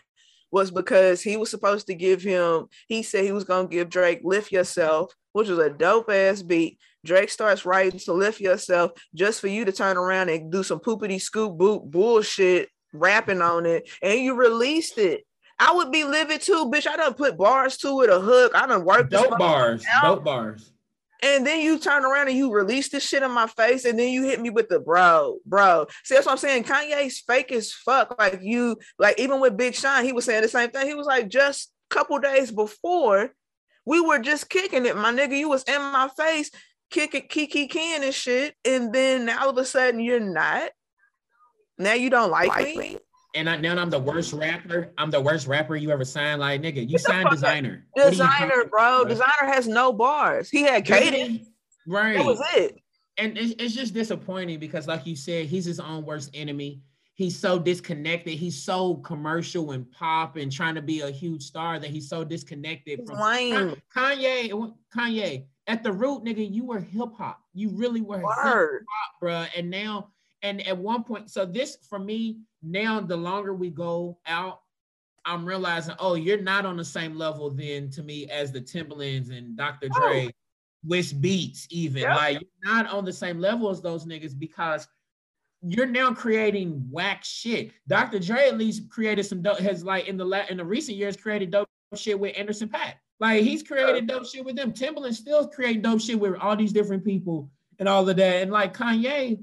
[0.51, 4.21] was because he was supposed to give him, he said he was gonna give Drake
[4.25, 6.79] Lift Yourself, which was a dope ass beat.
[7.07, 10.81] Drake starts writing to lift yourself just for you to turn around and do some
[10.81, 15.25] poopity scoop boot bullshit, rapping on it, and you released it.
[15.59, 16.87] I would be livid too, bitch.
[16.87, 18.53] I done put bars to it, a hook.
[18.55, 20.71] I done worked dope bars, dope bars.
[21.23, 24.11] And then you turn around and you release this shit in my face, and then
[24.11, 25.87] you hit me with the bro, bro.
[26.05, 26.65] See, that's what I'm saying.
[26.65, 28.19] Kanye's fake as fuck.
[28.19, 30.87] Like you, like even with Big Sean, he was saying the same thing.
[30.87, 33.31] He was like, just a couple days before,
[33.87, 35.39] we were just kicking it, my nigga.
[35.39, 36.51] You was in my face,
[36.91, 40.71] kicking Kiki Ken and shit, and then all of a sudden you're not.
[41.79, 42.99] Now you don't like, like me
[43.37, 44.93] and I, now I'm the worst rapper.
[44.97, 46.41] I'm the worst rapper you ever signed.
[46.41, 47.87] Like nigga, you signed designer.
[47.97, 49.05] Desiigner, bro.
[49.07, 50.49] Desiigner has no bars.
[50.49, 51.47] He had Katie.
[51.87, 52.17] Right.
[52.17, 52.81] That was it.
[53.19, 56.83] And it's, it's just disappointing because, like you said, he's his own worst enemy.
[57.15, 58.35] He's so disconnected.
[58.35, 62.25] He's so commercial and pop and trying to be a huge star that he's so
[62.25, 63.17] disconnected from.
[63.17, 63.81] Kanye.
[64.95, 67.41] Kanye, at the root, nigga, you were hip hop.
[67.55, 69.47] You really were hip hop, bro.
[69.57, 70.09] And now,
[70.43, 74.61] and at one point, so this for me, now the longer we go out,
[75.25, 79.37] I'm realizing, oh, you're not on the same level then to me as the Timbalands
[79.37, 79.89] and Dr.
[79.95, 80.01] Oh.
[80.01, 80.31] Dre, oh.
[80.89, 82.03] Beatz, even.
[82.03, 82.17] Yep.
[82.17, 84.87] Like you're not on the same level as those niggas because
[85.63, 87.73] you're now creating whack shit.
[87.89, 88.21] Dr.
[88.21, 91.17] Dre at least created some dope, has like in the la- in the recent years
[91.17, 92.95] created dope shit with Anderson .Paak.
[93.19, 94.73] Like he's created dope shit with them.
[94.73, 98.43] Timbaland still creating dope shit with all these different people and all of that.
[98.43, 99.39] And like Kanye,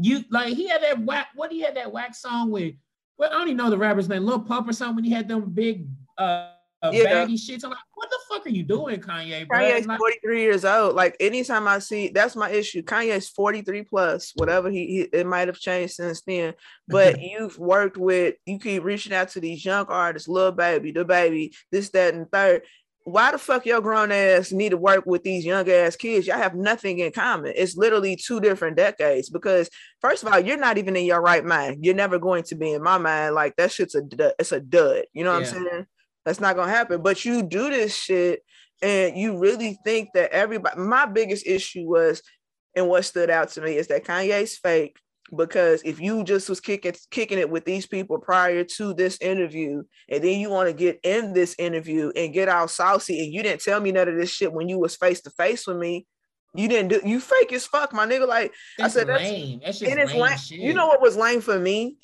[0.00, 1.28] you like he had that whack.
[1.34, 2.74] What he had that whack song with?
[3.18, 4.24] Well, I don't even know the rapper's name.
[4.24, 4.96] Lil Pump or something.
[4.96, 5.86] When he had them big
[6.18, 6.50] uh,
[6.82, 7.04] uh yeah.
[7.04, 7.62] baggy shit.
[7.62, 9.46] I'm like, what the fuck are you doing, Kanye?
[9.46, 9.58] Bro?
[9.58, 10.96] Kanye's like, 43 years old.
[10.96, 12.82] Like anytime I see, that's my issue.
[12.82, 14.32] Kanye's 43 plus.
[14.34, 16.54] Whatever he, he it might have changed since then.
[16.88, 18.34] But you've worked with.
[18.46, 22.30] You keep reaching out to these young artists, Lil Baby, the baby, this, that, and
[22.32, 22.62] third
[23.06, 26.26] why the fuck your grown ass need to work with these young ass kids?
[26.26, 27.52] Y'all have nothing in common.
[27.54, 29.30] It's literally two different decades.
[29.30, 31.84] Because first of all, you're not even in your right mind.
[31.84, 33.36] You're never going to be in my mind.
[33.36, 34.02] Like that shit's a
[34.40, 35.04] it's a dud.
[35.12, 35.48] You know what yeah.
[35.48, 35.86] I'm saying?
[36.24, 37.00] That's not gonna happen.
[37.00, 38.42] But you do this shit,
[38.82, 40.80] and you really think that everybody.
[40.80, 42.22] My biggest issue was,
[42.74, 44.98] and what stood out to me is that Kanye's fake
[45.34, 49.82] because if you just was kicking kicking it with these people prior to this interview
[50.08, 53.42] and then you want to get in this interview and get all saucy and you
[53.42, 56.06] didn't tell me none of this shit when you was face to face with me
[56.54, 59.60] you didn't do you fake as fuck my nigga like that's i said lame.
[59.64, 60.38] that's, that's just lame, lame.
[60.50, 61.96] You know what was lame for me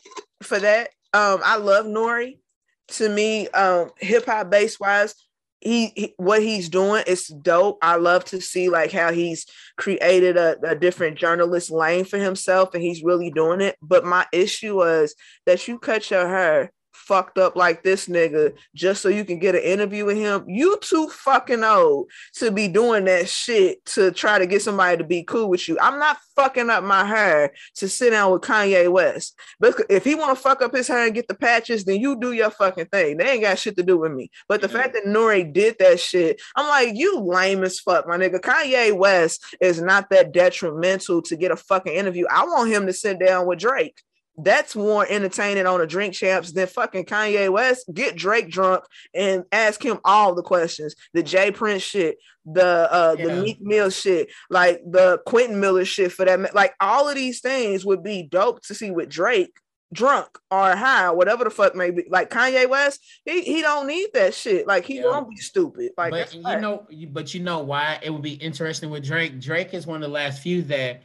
[0.42, 2.40] for that um i love N.O.R.E.
[2.88, 5.14] to me um hip-hop base wise
[5.62, 7.78] he, he, what he's doing is dope.
[7.82, 9.46] I love to see like how he's
[9.76, 13.76] created a, a, different journalist lane for himself and he's really doing it.
[13.80, 15.14] But my issue was
[15.46, 16.72] that you cut your hair
[17.02, 20.44] fucked up like this nigga just so you can get an interview with him.
[20.48, 25.04] You too fucking old to be doing that shit to try to get somebody to
[25.04, 25.78] be cool with you.
[25.80, 29.38] I'm not fucking up my hair to sit down with Kanye West.
[29.58, 32.18] But if he want to fuck up his hair and get the patches, then you
[32.18, 33.16] do your fucking thing.
[33.16, 34.30] They ain't got shit to do with me.
[34.48, 35.44] But the fact that N.O.R.E.
[35.44, 38.40] did that shit, I'm like, you lame as fuck, my nigga.
[38.40, 42.26] Kanye West is not that detrimental to get a fucking interview.
[42.30, 44.00] I want him to sit down with Drake
[44.36, 47.86] that's more entertaining on a drink champs than fucking Kanye West.
[47.92, 50.94] Get Drake drunk and ask him all the questions.
[51.12, 51.50] The J.
[51.50, 52.16] Prince shit,
[52.46, 53.26] the uh yeah.
[53.26, 56.54] the Meek Mill shit, like the Quentin Miller shit for that.
[56.54, 59.52] Like all of these things would be dope to see with Drake
[59.92, 62.04] drunk or high, whatever the fuck may be.
[62.08, 64.66] Like Kanye West, he, he don't need that shit.
[64.66, 65.04] Like he yeah.
[65.04, 65.92] won't be stupid.
[65.98, 69.40] Like but you know, but you know why it would be interesting with Drake.
[69.40, 71.02] Drake is one of the last few that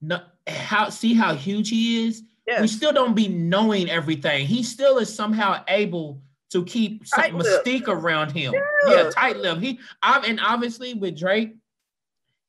[0.00, 2.22] no, how see how huge he is
[2.60, 4.46] We still don't be knowing everything.
[4.46, 8.54] He still is somehow able to keep some mystique around him.
[8.54, 8.94] Yeah.
[8.94, 9.58] yeah, tight lip.
[9.58, 11.56] He I've and obviously with Drake,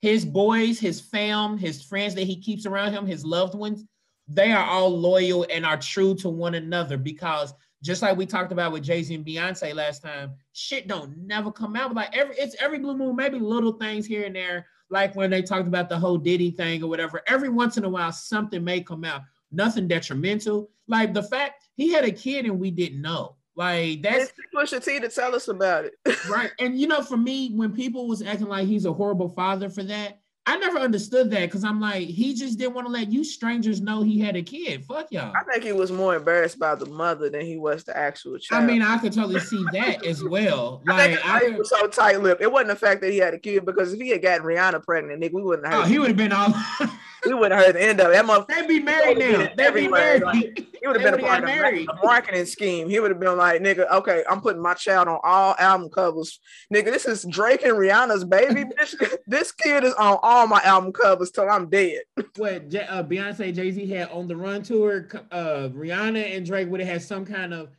[0.01, 3.83] his boys, his fam, his friends that he keeps around him, his loved ones,
[4.27, 8.51] they are all loyal and are true to one another because just like we talked
[8.51, 11.93] about with Jay Z and Beyonce last time, shit don't never come out.
[11.93, 15.41] Like every it's every blue moon, maybe little things here and there, like when they
[15.41, 17.21] talked about the whole Diddy thing or whatever.
[17.27, 19.21] Every once in a while, something may come out
[19.51, 20.69] nothing detrimental.
[20.87, 23.35] Like the fact he had a kid and we didn't know.
[23.55, 25.93] Like that's Pusha T to tell us about it.
[26.29, 26.51] right.
[26.59, 29.83] And you know, for me, when people was acting like he's a horrible father for
[29.83, 30.19] that,
[30.49, 33.81] I never understood that because I'm like, he just didn't want to let you strangers
[33.81, 34.83] know he had a kid.
[34.83, 35.31] Fuck y'all.
[35.35, 38.63] I think he was more embarrassed about the mother than he was the actual child.
[38.63, 40.81] I mean, I could totally see that as well.
[40.87, 42.41] Like, I, he was so tight lipped.
[42.41, 44.83] It wasn't the fact that he had a kid because if he had gotten Rihanna
[44.83, 45.83] pregnant, Nick, we wouldn't have.
[45.83, 46.51] Oh, he would have been all.
[47.27, 48.13] we wouldn't have heard the end of it.
[48.13, 49.49] That mother- They be married now.
[49.55, 50.23] They be married.
[50.23, 52.89] Like, he would have been a part of the marketing scheme.
[52.89, 56.39] He would have been like, nigga, okay, I'm putting my child on all album covers.
[56.73, 58.63] Nigga, this is Drake and Rihanna's baby.
[58.79, 58.95] bitch.
[59.27, 62.01] this kid is on all my album covers till I'm dead.
[62.37, 66.79] What uh, Beyonce, Jay Z had on the run tour, uh, Rihanna and Drake would
[66.79, 67.69] have had some kind of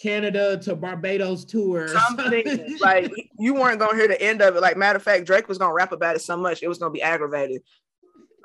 [0.00, 1.88] Canada to Barbados tour.
[1.88, 4.60] Something like you weren't gonna hear the end of it.
[4.60, 6.90] Like matter of fact, Drake was gonna rap about it so much it was gonna
[6.90, 7.62] be aggravated.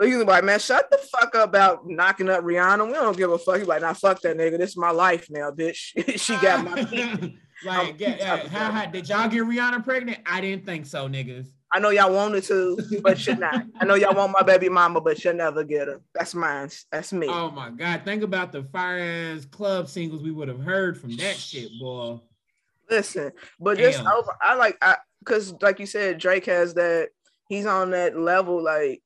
[0.01, 2.87] He's like, man, shut the fuck up about knocking up Rihanna.
[2.87, 3.57] We don't give a fuck.
[3.57, 4.57] He's like, nah, fuck that nigga.
[4.57, 5.77] This is my life now, bitch.
[6.19, 7.33] she got my
[7.65, 10.19] like, yeah, how, how, did y'all get Rihanna pregnant?
[10.25, 11.47] I didn't think so, niggas.
[11.73, 13.63] I know y'all wanted to, but should not.
[13.79, 16.01] I know y'all want my baby mama, but you'll never get her.
[16.13, 16.69] That's mine.
[16.91, 17.27] That's me.
[17.29, 18.01] Oh my god!
[18.03, 22.19] Think about the fire ass club singles we would have heard from that shit, boy.
[22.89, 23.91] Listen, but Damn.
[23.91, 27.09] just over, I like I because like you said, Drake has that.
[27.47, 29.01] He's on that level, like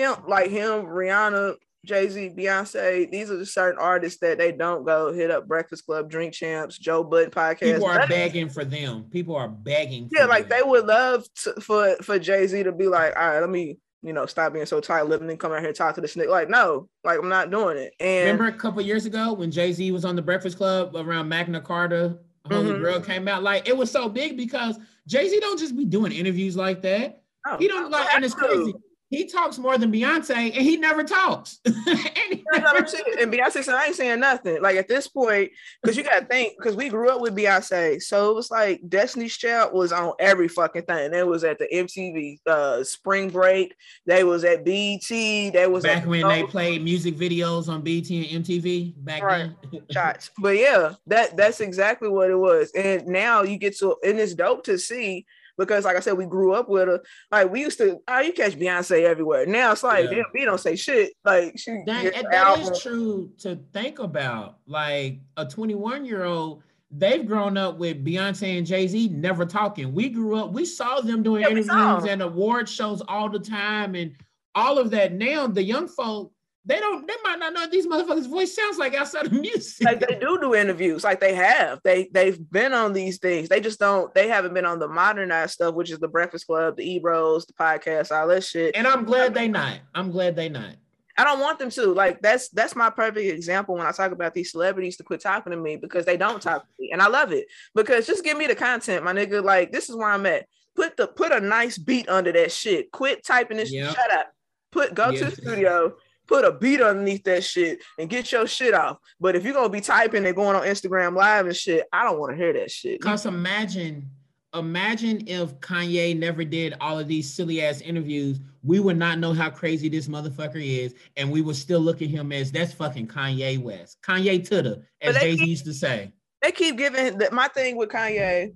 [0.00, 4.84] him, like him, Rihanna, Jay Z, Beyonce, these are the certain artists that they don't
[4.84, 7.74] go hit up Breakfast Club, Drink Champs, Joe Budden podcast.
[7.74, 9.04] People are begging for them.
[9.04, 10.08] People are begging.
[10.12, 10.58] yeah, like them.
[10.58, 13.78] they would love to, for for Jay Z to be like, all right, let me
[14.02, 16.16] you know stop being so tight living and come out here and talk to this
[16.16, 16.28] nigga.
[16.28, 17.94] Like, no, like I'm not doing it.
[17.98, 21.28] And remember a couple years ago when Jay Z was on the Breakfast Club around
[21.30, 22.82] Magna Carta, Holy mm-hmm.
[22.82, 23.42] Grail came out.
[23.42, 27.22] Like it was so big because Jay Z don't just be doing interviews like that.
[27.46, 28.74] Oh, he don't like, and it's crazy
[29.10, 31.58] he talks more than Beyonce, and he never talks.
[31.66, 35.50] and, and Beyonce said, "I ain't saying nothing." Like at this point,
[35.82, 38.80] because you got to think, because we grew up with Beyonce, so it was like
[38.88, 41.12] Destiny's Child was on every fucking thing.
[41.12, 43.74] It was at the MTV uh, Spring Break.
[44.06, 45.50] They was at BT.
[45.50, 48.94] They was back when they played music videos on BT and MTV.
[48.96, 49.50] Back right.
[49.72, 50.30] then, shots.
[50.38, 52.70] But yeah, that that's exactly what it was.
[52.76, 55.26] And now you get to, and it's dope to see
[55.60, 57.02] because like I said, we grew up with her.
[57.30, 59.46] Like we used to, oh, you catch Beyonce everywhere.
[59.46, 60.16] Now it's like, yeah.
[60.16, 61.12] damn, we don't say shit.
[61.24, 64.56] Like she that, that is true to think about.
[64.66, 69.92] Like a 21 year old, they've grown up with Beyonce and Jay Z never talking.
[69.92, 73.94] We grew up, we saw them doing yeah, interviews and award shows all the time
[73.94, 74.12] and
[74.54, 75.12] all of that.
[75.12, 76.32] Now the young folk
[76.66, 80.00] they don't they might not know these motherfuckers voice sounds like outside of music like
[80.00, 83.78] they do do interviews like they have they they've been on these things they just
[83.78, 87.46] don't they haven't been on the modernized stuff which is the breakfast club the ebros
[87.46, 90.74] the podcast all that shit and i'm glad they not i'm glad they not
[91.18, 91.92] I don't want them to.
[91.92, 95.50] Like that's that's my perfect example when I talk about these celebrities to quit talking
[95.50, 98.38] to me because they don't talk to me, and I love it because just give
[98.38, 99.44] me the content, my nigga.
[99.44, 100.46] Like this is where I'm at.
[100.74, 102.90] Put the put a nice beat under that shit.
[102.90, 103.70] Quit typing this.
[103.70, 103.94] Yep.
[103.94, 104.32] Shut up.
[104.72, 105.92] Put go to the studio
[106.30, 108.98] put a beat underneath that shit and get your shit off.
[109.18, 112.20] But if you're gonna be typing and going on Instagram live and shit, I don't
[112.20, 113.02] want to hear that shit.
[113.02, 114.08] Cause imagine,
[114.54, 119.32] imagine if Kanye never did all of these silly ass interviews, we would not know
[119.32, 123.08] how crazy this motherfucker is, and we would still look at him as that's fucking
[123.08, 126.12] Kanye West, Kanye Tutter, as Jay Z used to say.
[126.42, 127.32] They keep giving that.
[127.32, 128.54] My thing with Kanye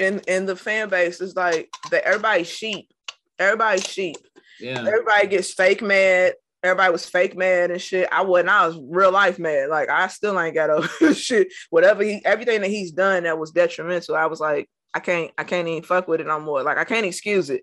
[0.00, 2.04] and and the fan base is like that.
[2.04, 2.92] Everybody's sheep.
[3.38, 4.16] Everybody's sheep.
[4.58, 4.80] Yeah.
[4.80, 8.08] Everybody gets fake mad everybody was fake mad and shit.
[8.10, 8.50] I wasn't.
[8.50, 9.68] I was real life mad.
[9.68, 11.52] Like I still ain't got over shit.
[11.70, 14.16] Whatever he, everything that he's done that was detrimental.
[14.16, 16.62] I was like, I can't, I can't even fuck with it no more.
[16.62, 17.62] Like I can't excuse it.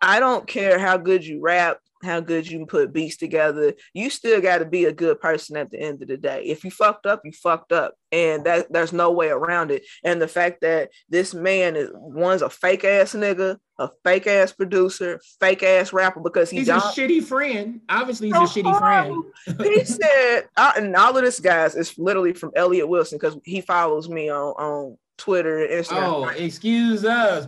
[0.00, 3.74] I don't care how good you rap how good you can put beats together.
[3.94, 6.44] You still got to be a good person at the end of the day.
[6.44, 9.84] If you fucked up, you fucked up, and that there's no way around it.
[10.04, 14.52] And the fact that this man is one's a fake ass nigga, a fake ass
[14.52, 17.80] producer, fake ass rapper because he he's a shitty friend.
[17.88, 19.24] Obviously, he's a shitty friend.
[19.58, 24.08] he said, and all of this guys is literally from Elliott Wilson because he follows
[24.08, 26.02] me on on Twitter and Instagram.
[26.02, 27.46] Oh, excuse us.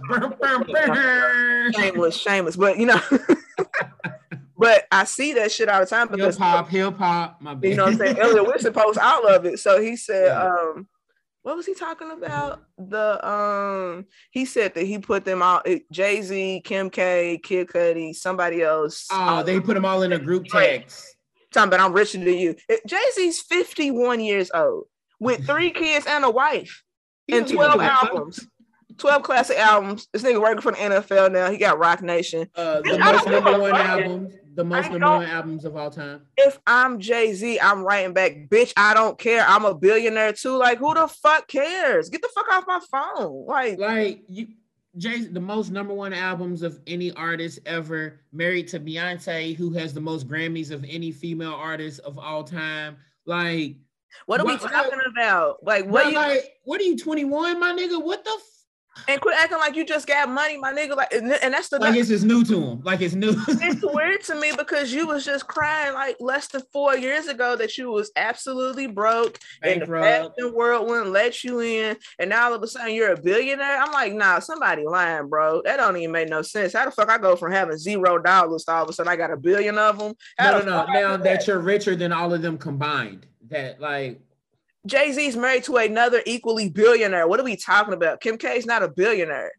[1.74, 2.56] shameless, shameless.
[2.56, 3.00] But you know,
[4.64, 7.68] But I see that shit all the time because hip hop, hip hop, my bad.
[7.68, 8.18] You know what I'm saying?
[8.18, 9.58] Elliott Wilson posts all of it.
[9.58, 10.46] So he said, yeah.
[10.46, 10.88] um,
[11.42, 12.62] what was he talking about?
[12.78, 15.60] The um he said that he put them all
[15.92, 19.06] Jay-Z, Kim K, Kid Cudi, somebody else.
[19.12, 21.14] Oh, they put them all in a group text.
[21.52, 22.56] Talking about I'm richer than you.
[22.86, 24.84] Jay-Z's 51 years old
[25.20, 26.82] with three kids and a wife
[27.30, 28.48] and 12 albums.
[28.96, 30.08] 12 classic albums.
[30.10, 31.50] This nigga working for the NFL now.
[31.50, 32.48] He got Roc Nation.
[32.54, 34.32] Uh, the most number one albums.
[34.54, 36.22] The most number one albums of all time.
[36.36, 38.72] If I'm Jay Z, I'm writing back, bitch.
[38.76, 39.44] I don't care.
[39.46, 40.56] I'm a billionaire too.
[40.56, 42.08] Like, who the fuck cares?
[42.08, 43.46] Get the fuck off my phone.
[43.46, 44.46] Like, like you,
[44.96, 48.20] Jay, the most number one albums of any artist ever.
[48.32, 52.96] Married to Beyonce, who has the most Grammys of any female artist of all time.
[53.26, 53.76] Like,
[54.26, 55.64] what are what, we talking what, about?
[55.64, 56.04] Like, what?
[56.04, 56.96] Bro, you, like, what are you?
[56.96, 58.02] 21, my nigga?
[58.02, 58.36] What the?
[59.08, 60.96] And quit acting like you just got money, my nigga.
[60.96, 62.80] Like, and, and that's the like it's just new to him.
[62.82, 63.34] Like it's new.
[63.48, 67.56] it's weird to me because you was just crying like less than four years ago
[67.56, 72.46] that you was absolutely broke and the fashion world wouldn't let you in, and now
[72.46, 73.80] all of a sudden you're a billionaire.
[73.80, 75.62] I'm like, nah, somebody lying, bro.
[75.62, 76.72] That don't even make no sense.
[76.72, 79.16] How the fuck I go from having zero dollars to all of a sudden I
[79.16, 80.14] got a billion of them?
[80.38, 80.92] How no, no, no.
[80.92, 81.22] Now that?
[81.22, 84.20] that you're richer than all of them combined, that like
[84.86, 87.26] Jay Z's married to another equally billionaire.
[87.26, 88.20] What are we talking about?
[88.20, 89.52] Kim K's not a billionaire.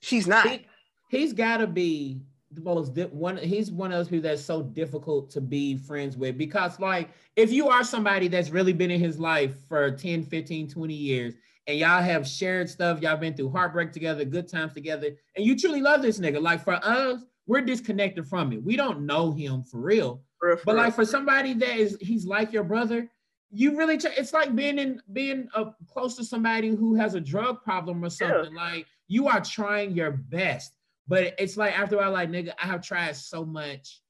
[0.00, 0.60] She's not.
[1.08, 2.20] He, has got to be
[2.50, 3.36] the most one.
[3.36, 7.52] He's one of those people that's so difficult to be friends with because, like, if
[7.52, 11.34] you are somebody that's really been in his life for 10, 15, 20 years,
[11.68, 15.56] and y'all have shared stuff, y'all been through heartbreak together, good times together, and you
[15.56, 16.42] truly love this nigga.
[16.42, 18.62] Like, for us, we're disconnected from it.
[18.62, 20.22] We don't know him for real.
[20.38, 23.08] For, but like for somebody that is he's like your brother,
[23.52, 27.62] you really it's like being in being uh, close to somebody who has a drug
[27.62, 28.62] problem or something yeah.
[28.62, 30.72] like you are trying your best.
[31.06, 34.00] But it's like after a while like nigga i have tried so much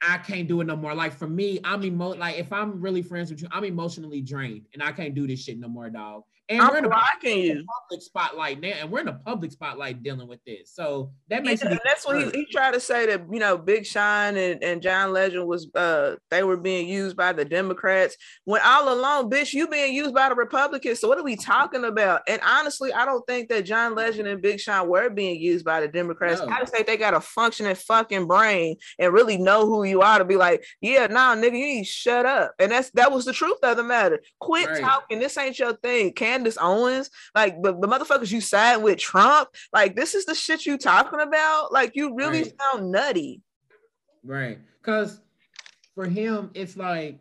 [0.00, 0.94] i can't do it no more.
[0.94, 4.66] Like for me i'm emo like if i'm really friends with you i'm emotionally drained
[4.72, 7.66] and i can't do this shit no more dog and I'm we're in a public,
[7.66, 10.72] public spotlight now, and we're in a public spotlight dealing with this.
[10.72, 13.84] So that makes yeah, that's what he, he, tried to say that you know Big
[13.84, 18.62] Sean and, and John Legend was uh they were being used by the Democrats when
[18.64, 21.00] all along, bitch, you being used by the Republicans.
[21.00, 22.22] So what are we talking about?
[22.26, 25.80] And honestly, I don't think that John Legend and Big Sean were being used by
[25.80, 26.40] the Democrats.
[26.40, 26.48] No.
[26.48, 30.18] I just think they got a functioning fucking brain and really know who you are
[30.18, 32.54] to be like, yeah, nah, nigga, you need to shut up.
[32.58, 34.20] And that's that was the truth of the matter.
[34.40, 34.80] Quit right.
[34.80, 35.18] talking.
[35.18, 36.14] This ain't your thing.
[36.14, 40.34] Can Candace Owens, like the, the motherfuckers you side with Trump, like this is the
[40.34, 41.72] shit you talking about.
[41.72, 42.52] Like you really right.
[42.60, 43.42] sound nutty.
[44.24, 44.58] Right.
[44.82, 45.20] Cause
[45.94, 47.18] for him, it's like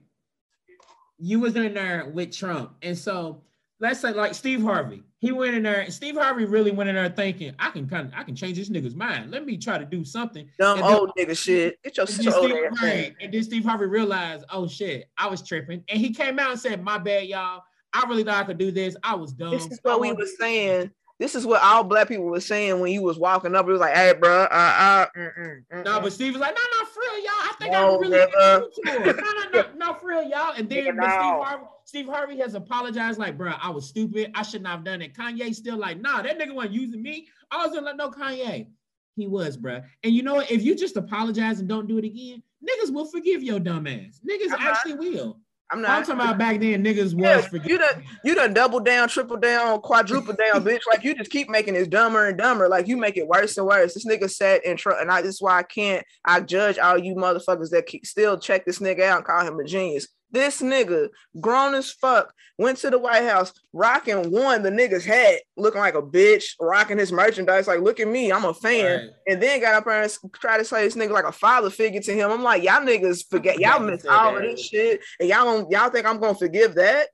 [1.18, 2.76] you was in there with Trump.
[2.84, 3.42] And so
[3.80, 5.90] let's say like Steve Harvey, he went in there.
[5.90, 8.70] Steve Harvey really went in there thinking, I can kind of, I can change this
[8.70, 9.32] nigga's mind.
[9.32, 10.48] Let me try to do something.
[10.60, 11.82] Dumb old nigga shit.
[11.84, 15.84] Get your shit old Steve, And then Steve Harvey realized, oh shit, I was tripping.
[15.90, 17.64] And he came out and said, My bad, y'all.
[17.94, 18.96] I really thought I could do this.
[19.04, 19.52] I was dumb.
[19.52, 20.92] This is what we were saying.
[21.20, 23.68] This is what all black people were saying when you was walking up.
[23.68, 26.56] It was like, "Hey, bro, uh, uh, mm, mm, mm, no." But Steve was like,
[26.56, 27.32] "No, no, for real, y'all.
[27.34, 31.02] I think no, I really no, no, no, no, for real, y'all." And then no.
[31.02, 34.32] Steve, Harvey, Steve Harvey has apologized, like, "Bro, I was stupid.
[34.36, 37.28] I shouldn't have done it." Kanye still like, "Nah, that nigga wasn't using me.
[37.50, 38.68] I was like, no, Kanye."
[39.16, 39.82] He was, bro.
[40.04, 40.52] And you know what?
[40.52, 44.22] If you just apologize and don't do it again, niggas will forgive your dumb ass.
[44.24, 44.70] Niggas uh-huh.
[44.70, 45.40] actually will.
[45.70, 45.92] I'm not.
[45.92, 47.70] I'm talking about back then, niggas yeah, was forgetting.
[47.70, 50.82] You done, you done double down, triple down, quadruple down, bitch.
[50.90, 52.70] Like you just keep making this dumber and dumber.
[52.70, 53.94] Like you make it worse and worse.
[53.94, 55.22] This nigga sat in Trump, and I.
[55.22, 56.06] This is why I can't.
[56.24, 59.60] I judge all you motherfuckers that keep, still check this nigga out and call him
[59.60, 60.08] a genius.
[60.30, 61.08] This nigga,
[61.40, 65.96] grown as fuck, went to the White House, rocking one the nigga's hat, looking like
[65.96, 67.68] a bitch, rocking his merchandise.
[67.68, 69.00] Like, look at me, I'm a fan.
[69.00, 69.10] Right.
[69.28, 72.02] And then got up there and tried to say this nigga like a father figure
[72.02, 72.32] to him.
[72.32, 75.90] I'm like, y'all niggas forget, y'all miss all of this shit, and y'all don't, y'all
[75.90, 77.08] think I'm gonna forgive that?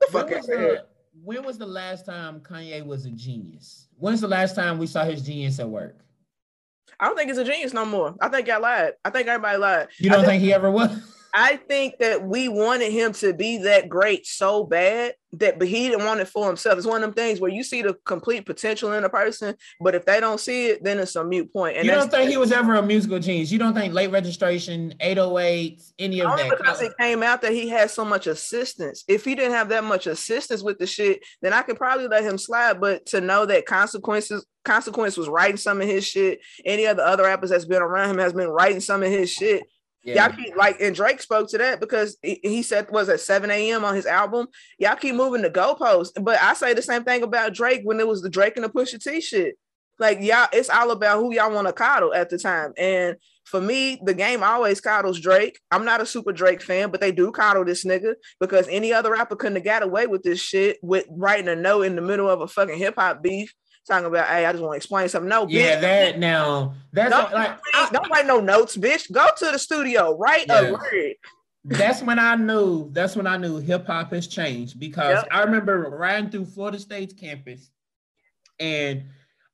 [0.00, 0.84] The fuck when was the,
[1.24, 3.88] when was the last time Kanye was a genius?
[3.96, 5.98] When's the last time we saw his genius at work?
[7.00, 8.14] I don't think he's a genius no more.
[8.20, 8.92] I think I lied.
[9.04, 9.88] I think everybody lied.
[9.98, 10.90] You don't think, think he ever was?
[11.34, 15.88] I think that we wanted him to be that great so bad that, but he
[15.88, 16.76] didn't want it for himself.
[16.76, 19.94] It's one of them things where you see the complete potential in a person, but
[19.94, 21.78] if they don't see it, then it's a mute point.
[21.78, 23.50] And you don't think he was ever a musical genius?
[23.50, 26.50] You don't think late registration, 808, any of that?
[26.50, 29.04] Because it came out that he had so much assistance.
[29.08, 32.24] If he didn't have that much assistance with the shit, then I could probably let
[32.24, 32.78] him slide.
[32.78, 36.40] But to know that consequences consequence was writing some of his shit.
[36.64, 39.30] Any of the other rappers that's been around him has been writing some of his
[39.30, 39.64] shit.
[40.04, 40.26] Yeah.
[40.26, 43.84] Y'all keep like, and Drake spoke to that because he said was at 7 a.m.
[43.84, 44.48] on his album.
[44.78, 46.12] Y'all keep moving the goalposts.
[46.20, 48.68] But I say the same thing about Drake when it was the Drake and the
[48.68, 49.56] Pusha T shit.
[49.98, 52.72] Like y'all, it's all about who y'all want to coddle at the time.
[52.76, 55.60] And for me, the game always coddles Drake.
[55.70, 59.12] I'm not a super Drake fan, but they do coddle this nigga because any other
[59.12, 62.28] rapper couldn't have got away with this shit with writing a note in the middle
[62.28, 63.54] of a fucking hip hop beef
[63.86, 65.28] talking about, hey, I just want to explain something.
[65.28, 65.80] No, yeah, bitch.
[65.80, 67.58] that now that's don't, like
[67.92, 69.10] don't write no notes, bitch.
[69.10, 70.60] Go to the studio, write yeah.
[70.60, 71.14] a word.
[71.64, 72.90] That's when I knew.
[72.92, 75.28] That's when I knew hip hop has changed because yep.
[75.30, 77.70] I remember riding through Florida State's campus,
[78.58, 79.04] and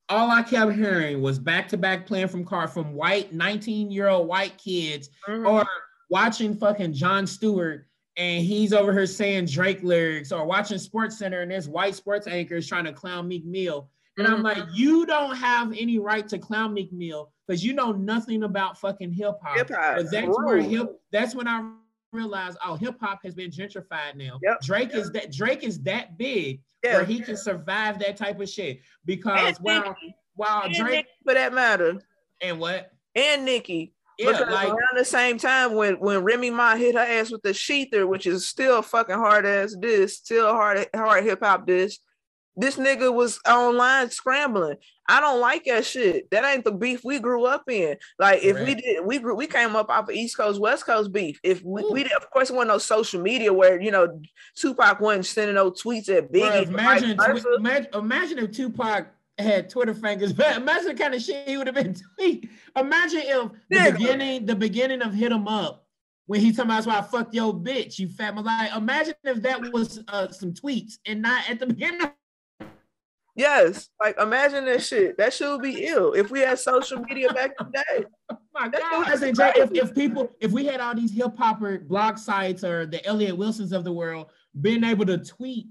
[0.08, 4.08] all I kept hearing was back to back playing from car from white 19 year
[4.08, 5.46] old white kids mm-hmm.
[5.46, 5.66] or
[6.10, 11.50] watching fucking Jon Stewart and he's over here saying Drake lyrics or watching SportsCenter and
[11.50, 13.88] there's white sports anchors trying to clown Meek Mill.
[14.18, 14.74] And I'm like, mm-hmm.
[14.74, 19.12] you don't have any right to clown Meek Mill because you know nothing about fucking
[19.12, 19.68] hip hop.
[19.68, 21.00] That's where hip.
[21.12, 21.70] That's when I
[22.12, 24.40] realize, oh, hip hop has been gentrified now.
[24.42, 24.60] Yep.
[24.62, 25.02] Drake yep.
[25.02, 26.94] is that Drake is that big yeah.
[26.94, 28.80] where he can survive that type of shit.
[29.04, 30.14] Because and while Nicki.
[30.34, 32.00] while and Drake Nicki for that matter.
[32.42, 32.90] And what?
[33.14, 33.94] And Nicki.
[34.18, 37.42] Yeah, because like, around the same time when when Remy Ma hit her ass with
[37.42, 42.00] the shETHER, which is still fucking hard ass diss, still hard hard hip hop diss.
[42.58, 44.76] This nigga was online scrambling.
[45.08, 46.28] I don't like that shit.
[46.30, 47.96] That ain't the beef we grew up in.
[48.18, 48.66] Like if right.
[48.66, 51.38] we did, we grew, we came up off of East Coast West Coast beef.
[51.44, 54.20] If we, we did, of course, it wasn't no social media where you know
[54.56, 56.66] Tupac wasn't sending no tweets at Biggie.
[56.66, 59.06] Bro, imagine, tw- imagine, imagine if Tupac
[59.38, 62.50] had Twitter fingers, but imagine the kind of shit he would have been tweet.
[62.76, 63.90] Imagine if the yeah.
[63.92, 65.86] beginning, the beginning of Hit 'em Up
[66.26, 69.72] when he talking about why I fucked your bitch, you fat like imagine if that
[69.72, 72.02] was uh, some tweets and not at the beginning
[73.38, 75.16] Yes, like imagine that shit.
[75.16, 78.04] That shit would be ill if we had social media back in the day.
[78.52, 82.84] My God, if, if people, if we had all these hip hopper blog sites or
[82.84, 85.68] the Elliott Wilsons of the world being able to tweet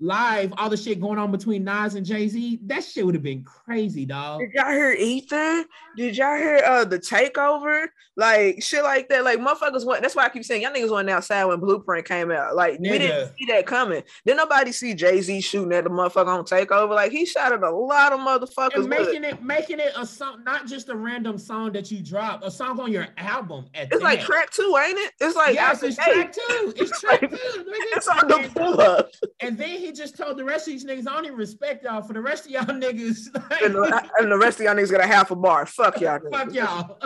[0.00, 3.22] live all the shit going on between Nas and Jay Z, that shit would have
[3.22, 4.40] been crazy, dog.
[4.40, 5.64] Did y'all hear Ether?
[5.96, 7.88] Did y'all hear uh the takeover?
[8.16, 9.24] Like shit like that.
[9.24, 10.02] Like motherfuckers went.
[10.02, 12.56] That's why I keep saying y'all niggas went outside when Blueprint came out.
[12.56, 12.90] Like Nigga.
[12.90, 14.02] we didn't see that coming.
[14.26, 16.94] Did nobody see Jay Z shooting at the motherfucker on takeover?
[16.94, 18.74] Like he shot at a lot of motherfuckers.
[18.74, 22.42] And making it making it a song, not just a random song that you drop,
[22.42, 23.66] a song on your album.
[23.74, 24.02] it's that.
[24.02, 25.12] like track two, ain't it?
[25.20, 26.72] It's like yes, it's track two.
[26.76, 27.28] It's track two.
[27.32, 29.10] it's on the pull up.
[29.40, 32.02] And then he just told the rest of these niggas, I don't even respect y'all.
[32.02, 34.90] For the rest of y'all niggas, like, and, the, and, the, rest of y'all niggas
[34.90, 35.66] got a half a bar.
[35.66, 36.20] Fuck y'all.
[36.32, 36.98] Fuck y'all.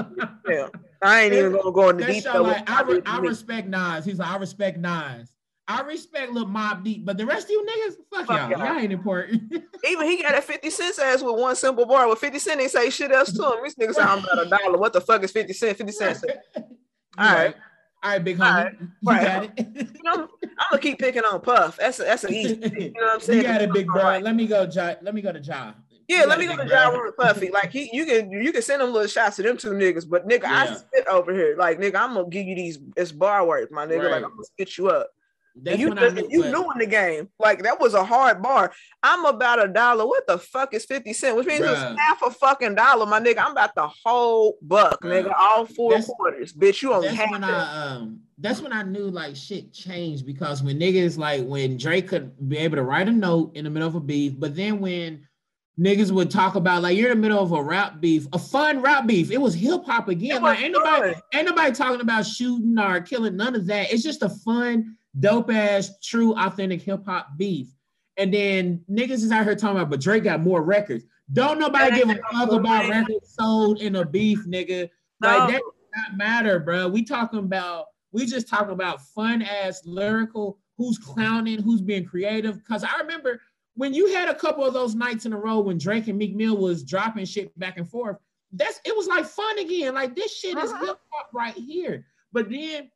[0.48, 0.68] yeah,
[1.02, 2.44] I ain't even gonna go into detail.
[2.44, 4.04] Like, I, re- I respect Nas.
[4.04, 5.34] He's like, I respect Nas.
[5.66, 8.50] I respect Lil Mobb Deep, but the rest of you niggas, fuck, fuck y'all.
[8.50, 8.66] y'all.
[8.66, 9.50] Y'all ain't important.
[9.88, 12.06] Even he got a 50 cent ass with one simple bar.
[12.08, 13.64] With 50 cent, they say shit else to him.
[13.64, 14.78] These niggas I'm about a dollar.
[14.78, 15.78] What the fuck is 50 cent?
[15.78, 16.24] 50 cents.
[16.56, 17.54] All right.
[18.04, 18.44] All right, big homie.
[18.44, 18.74] Right.
[19.02, 19.24] You right.
[19.24, 19.88] got it.
[19.94, 21.78] you know, I'm gonna keep picking on Puff.
[21.78, 22.54] That's a, that's an easy.
[22.54, 23.38] You know what I'm saying?
[23.38, 24.02] You got it, big bro.
[24.02, 24.22] Right.
[24.22, 24.94] Let me go, Ja.
[25.00, 25.72] Let me go to Ja.
[26.06, 27.50] Yeah, let me go to Ja Rule Puffy.
[27.50, 30.28] Like he, you can you can send them little shots to them two niggas, but
[30.28, 30.66] nigga, yeah.
[30.70, 31.56] I spit over here.
[31.58, 32.78] Like nigga, I'm gonna give you these.
[32.94, 34.02] It's bar words, my nigga.
[34.02, 34.10] Right.
[34.10, 35.08] Like I'm gonna spit you up.
[35.56, 37.28] That's you, knew, you knew in the game.
[37.38, 38.72] Like that was a hard bar.
[39.02, 40.04] I'm about a dollar.
[40.04, 41.36] What the fuck is 50 cents?
[41.36, 41.92] Which means Bruh.
[41.92, 43.38] it's half a fucking dollar, my nigga.
[43.38, 45.24] I'm about the whole buck, Bruh.
[45.24, 45.34] nigga.
[45.38, 46.52] All four that's, quarters.
[46.52, 47.44] Bitch, you only that's when.
[47.44, 52.08] I um that's when I knew like shit changed because when niggas like when Drake
[52.08, 54.80] could be able to write a note in the middle of a beef, but then
[54.80, 55.24] when
[55.78, 58.80] niggas would talk about like you're in the middle of a rap beef, a fun
[58.80, 59.30] rap beef.
[59.30, 60.42] It was hip hop again.
[60.42, 63.92] Like ain't nobody, ain't nobody talking about shooting or killing none of that.
[63.92, 67.68] It's just a fun dope ass, true, authentic hip hop beef.
[68.16, 71.04] And then niggas is out here talking about, but Drake got more records.
[71.32, 74.88] Don't nobody give a fuck about records sold in a beef, nigga.
[75.20, 76.88] Like that does not matter, bro.
[76.88, 82.62] We talking about, we just talking about fun ass lyrical, who's clowning, who's being creative.
[82.64, 83.40] Cause I remember
[83.74, 86.34] when you had a couple of those nights in a row when Drake and Meek
[86.34, 88.18] Mill was dropping shit back and forth,
[88.52, 89.94] that's it was like fun again.
[89.94, 90.86] Like this shit is uh-huh.
[90.86, 92.06] hip hop right here.
[92.32, 92.90] But then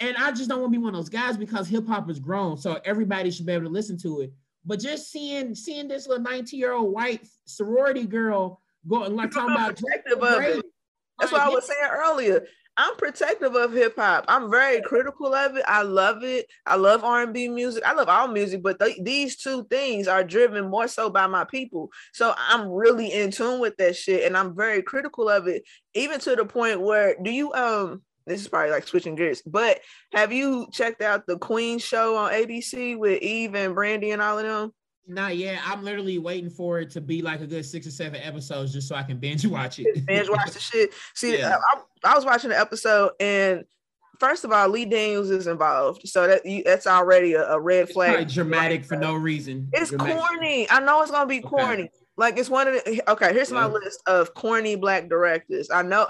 [0.00, 2.18] and I just don't want to be one of those guys because hip hop is
[2.18, 4.32] grown, so everybody should be able to listen to it.
[4.64, 9.54] But just seeing seeing this little 19 year old white sorority girl going like talking
[9.54, 10.64] about protective of it.
[11.18, 12.46] That's like, what I was saying earlier.
[12.76, 14.24] I'm protective of hip hop.
[14.26, 15.64] I'm very critical of it.
[15.68, 16.46] I love it.
[16.66, 17.84] I love R&B music.
[17.86, 21.44] I love all music, but th- these two things are driven more so by my
[21.44, 21.90] people.
[22.12, 25.62] So I'm really in tune with that shit, and I'm very critical of it,
[25.94, 29.80] even to the point where do you um this is probably like switching gears, but
[30.12, 34.38] have you checked out the Queen show on ABC with Eve and Brandy and all
[34.38, 34.72] of them?
[35.06, 35.60] Not yet.
[35.66, 38.88] I'm literally waiting for it to be like a good six or seven episodes just
[38.88, 40.06] so I can binge watch it.
[40.06, 40.90] binge watch the shit.
[41.14, 41.58] See, yeah.
[41.74, 43.64] I, I, was watching the episode and
[44.18, 47.90] first of all, Lee Daniels is involved, so that you, that's already a, a red
[47.90, 48.28] flag.
[48.30, 49.68] dramatic for no reason.
[49.72, 50.16] It's dramatic.
[50.16, 50.70] corny.
[50.70, 51.84] I know it's gonna be corny.
[51.84, 51.90] Okay.
[52.16, 53.32] Like it's one of the okay.
[53.32, 53.56] Here's yeah.
[53.60, 55.70] my list of corny black directors.
[55.70, 56.08] I know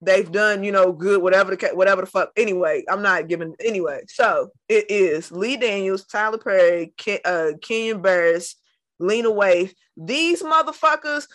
[0.00, 2.30] they've done, you know, good, whatever the whatever the fuck.
[2.36, 4.02] Anyway, I'm not giving anyway.
[4.08, 8.56] So it is Lee Daniels, Tyler Perry, Ken, uh, Kenya Barris,
[8.98, 9.74] Lena Waithe.
[9.96, 11.26] These motherfuckers,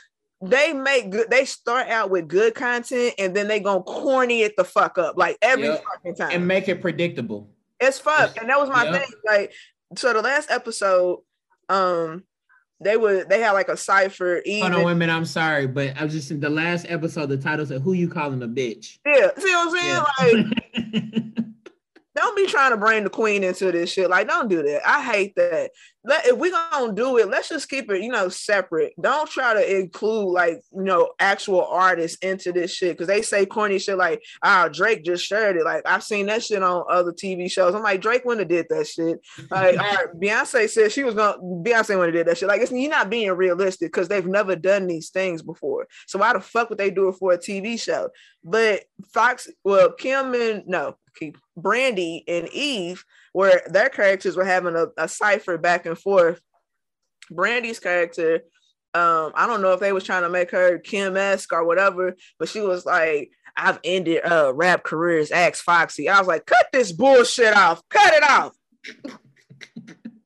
[0.41, 1.29] they make good.
[1.29, 5.17] They start out with good content and then they gonna corny it the fuck up
[5.17, 5.83] like every yep.
[5.83, 7.49] fucking time and make it predictable.
[7.79, 9.01] It's fuck, and that was my yep.
[9.01, 9.13] thing.
[9.25, 9.53] Like,
[9.97, 11.19] so the last episode,
[11.67, 12.23] um,
[12.83, 14.41] they would they had like a cipher.
[14.45, 14.71] Even.
[14.71, 15.09] Hold on, women.
[15.09, 17.27] I'm sorry, but I was just in the last episode.
[17.27, 20.45] The title said, "Who you calling a bitch?" Yeah, see what I'm saying?
[20.73, 21.23] Yeah.
[21.23, 21.45] Like
[22.15, 24.09] don't be trying to bring the queen into this shit.
[24.09, 24.87] Like, don't do that.
[24.87, 25.71] I hate that.
[26.05, 28.93] Let, if we gonna do it, let's just keep it, you know, separate.
[29.01, 33.45] Don't try to include like you know actual artists into this shit because they say
[33.45, 36.83] corny shit like, "Ah, oh, Drake just shared it." Like I've seen that shit on
[36.89, 37.73] other TV shows.
[37.73, 39.19] I'm like, Drake wouldn't have did that shit.
[39.49, 39.75] Like,
[40.21, 41.37] Beyonce said she was gonna.
[41.37, 42.49] Beyonce wouldn't have did that shit.
[42.49, 45.87] Like, it's you're not being realistic because they've never done these things before.
[46.07, 48.09] So why the fuck would they do it for a TV show?
[48.43, 48.83] But
[49.13, 54.87] Fox, well, Kim and no, keep Brandy and Eve, where their characters were having a,
[54.97, 56.41] a cipher back and forth.
[57.31, 58.41] Brandy's character,
[58.93, 62.49] um, I don't know if they was trying to make her Kim-esque or whatever, but
[62.49, 66.09] she was like, I've ended uh rap careers, ask Foxy.
[66.09, 68.53] I was like, cut this bullshit off, cut it off.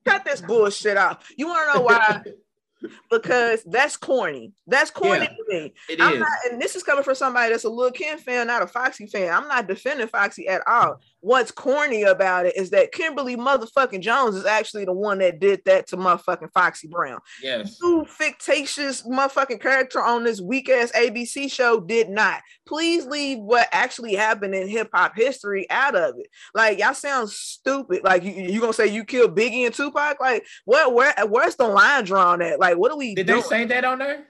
[0.06, 1.28] cut this bullshit off.
[1.36, 2.22] You want to know why
[3.10, 4.52] because that's corny.
[4.66, 5.74] That's corny yeah, to me.
[5.88, 6.20] It I'm is.
[6.20, 9.06] Not, and this is coming from somebody that's a Lil Kim fan, not a Foxy
[9.06, 9.32] fan.
[9.32, 14.36] I'm not defending Foxy at all what's corny about it is that Kimberly motherfucking Jones
[14.36, 17.20] is actually the one that did that to motherfucking Foxy Brown.
[17.42, 17.78] Yes.
[17.82, 22.40] You fictitious motherfucking character on this weak ass ABC show did not.
[22.66, 26.28] Please leave what actually happened in hip hop history out of it.
[26.54, 28.02] Like y'all sound stupid.
[28.04, 30.20] Like you, you gonna say you killed Biggie and Tupac?
[30.20, 30.94] Like what?
[30.94, 31.14] Where?
[31.26, 32.60] Where's the line drawn at?
[32.60, 33.14] Like what are we?
[33.14, 33.40] Did doing?
[33.42, 34.26] they say that on there?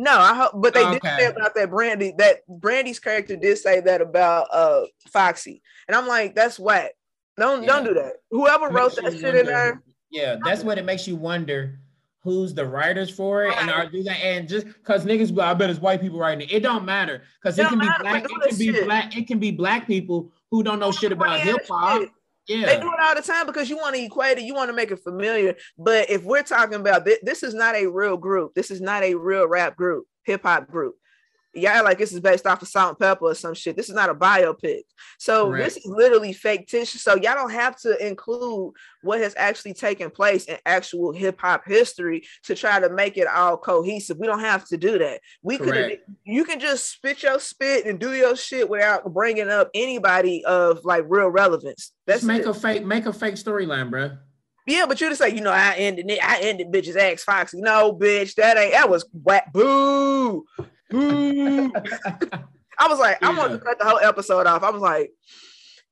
[0.00, 2.14] No, I hope, but they oh, did say about that Brandy.
[2.16, 6.92] That Brandy's character did say that about uh Foxy, and I'm like, that's whack.
[7.36, 7.68] Don't yeah.
[7.68, 8.14] don't do that.
[8.30, 9.82] Whoever wrote that shit wonder, in there.
[10.10, 11.78] Yeah, that's what it makes you wonder
[12.22, 15.68] who's the writers for it, and are do that and just because niggas, I bet
[15.68, 16.50] it's white people writing it.
[16.52, 18.24] It don't matter because it, it can be black.
[18.24, 18.84] It can be shit.
[18.86, 19.16] black.
[19.18, 22.08] It can be black people who don't know shit about hip hop
[22.50, 22.66] yeah.
[22.66, 24.74] They do it all the time because you want to equate it, you want to
[24.74, 25.56] make it familiar.
[25.78, 28.54] But if we're talking about this, this is not a real group.
[28.54, 30.96] This is not a real rap group, hip hop group
[31.52, 33.76] yeah, like this is based off of Salt-N-Pepa or some shit.
[33.76, 34.82] This is not a biopic.
[35.18, 36.98] So this is literally fake tissue.
[36.98, 41.64] So y'all don't have to include what has actually taken place in actual hip hop
[41.66, 44.18] history to try to make it all cohesive.
[44.18, 45.20] We don't have to do that.
[45.42, 49.70] We could you can just spit your spit and do your shit without bringing up
[49.74, 51.92] anybody of like real relevance.
[52.06, 52.48] That's just make it.
[52.48, 54.12] a fake make a fake storyline, bro.
[54.66, 56.22] Yeah, but you just say, you know, I ended it.
[56.22, 57.60] I ended bitches X Foxy.
[57.60, 59.52] No, bitch, that ain't that was whack.
[59.52, 60.44] Boo.
[60.92, 63.28] I was like, yeah.
[63.28, 64.62] I wanted to cut the whole episode off.
[64.62, 65.10] I was like,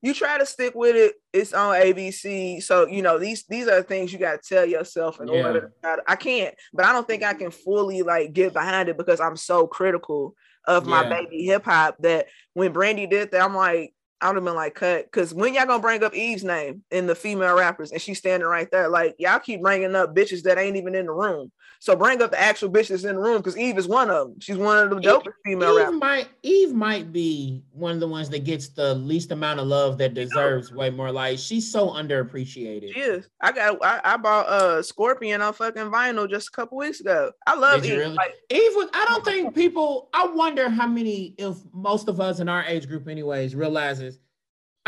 [0.00, 1.14] you try to stick with it.
[1.32, 4.64] It's on ABC, so you know these these are the things you got to tell
[4.64, 5.46] yourself in yeah.
[5.46, 5.72] order.
[5.82, 9.20] To, I can't, but I don't think I can fully like get behind it because
[9.20, 10.34] I'm so critical
[10.66, 11.08] of my yeah.
[11.08, 14.74] baby hip hop that when Brandy did that, I'm like, I would have been like,
[14.74, 15.04] cut.
[15.04, 18.48] Because when y'all gonna bring up Eve's name in the female rappers and she's standing
[18.48, 21.50] right there, like, y'all keep bringing up bitches that ain't even in the room.
[21.80, 24.40] So bring up the actual bitches in the room because Eve is one of them.
[24.40, 26.00] She's one of the dopest female Eve rappers.
[26.00, 29.96] Might, Eve might be one of the ones that gets the least amount of love
[29.98, 31.12] that deserves way more.
[31.12, 32.92] Like, she's so underappreciated.
[32.92, 33.28] She is.
[33.40, 37.30] I got, I, I bought uh Scorpion on fucking vinyl just a couple weeks ago.
[37.46, 37.98] I love Eve.
[37.98, 38.14] Really?
[38.14, 42.40] Like, Eve was, I don't think people, I wonder how many, if most of us
[42.40, 44.18] in our age group, anyways, realizes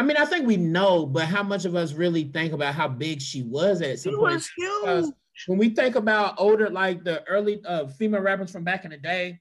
[0.00, 2.88] I mean, I think we know, but how much of us really think about how
[2.88, 4.34] big she was at some she point?
[4.34, 5.12] Was huge.
[5.46, 8.96] When we think about older, like the early uh, female rappers from back in the
[8.96, 9.40] day,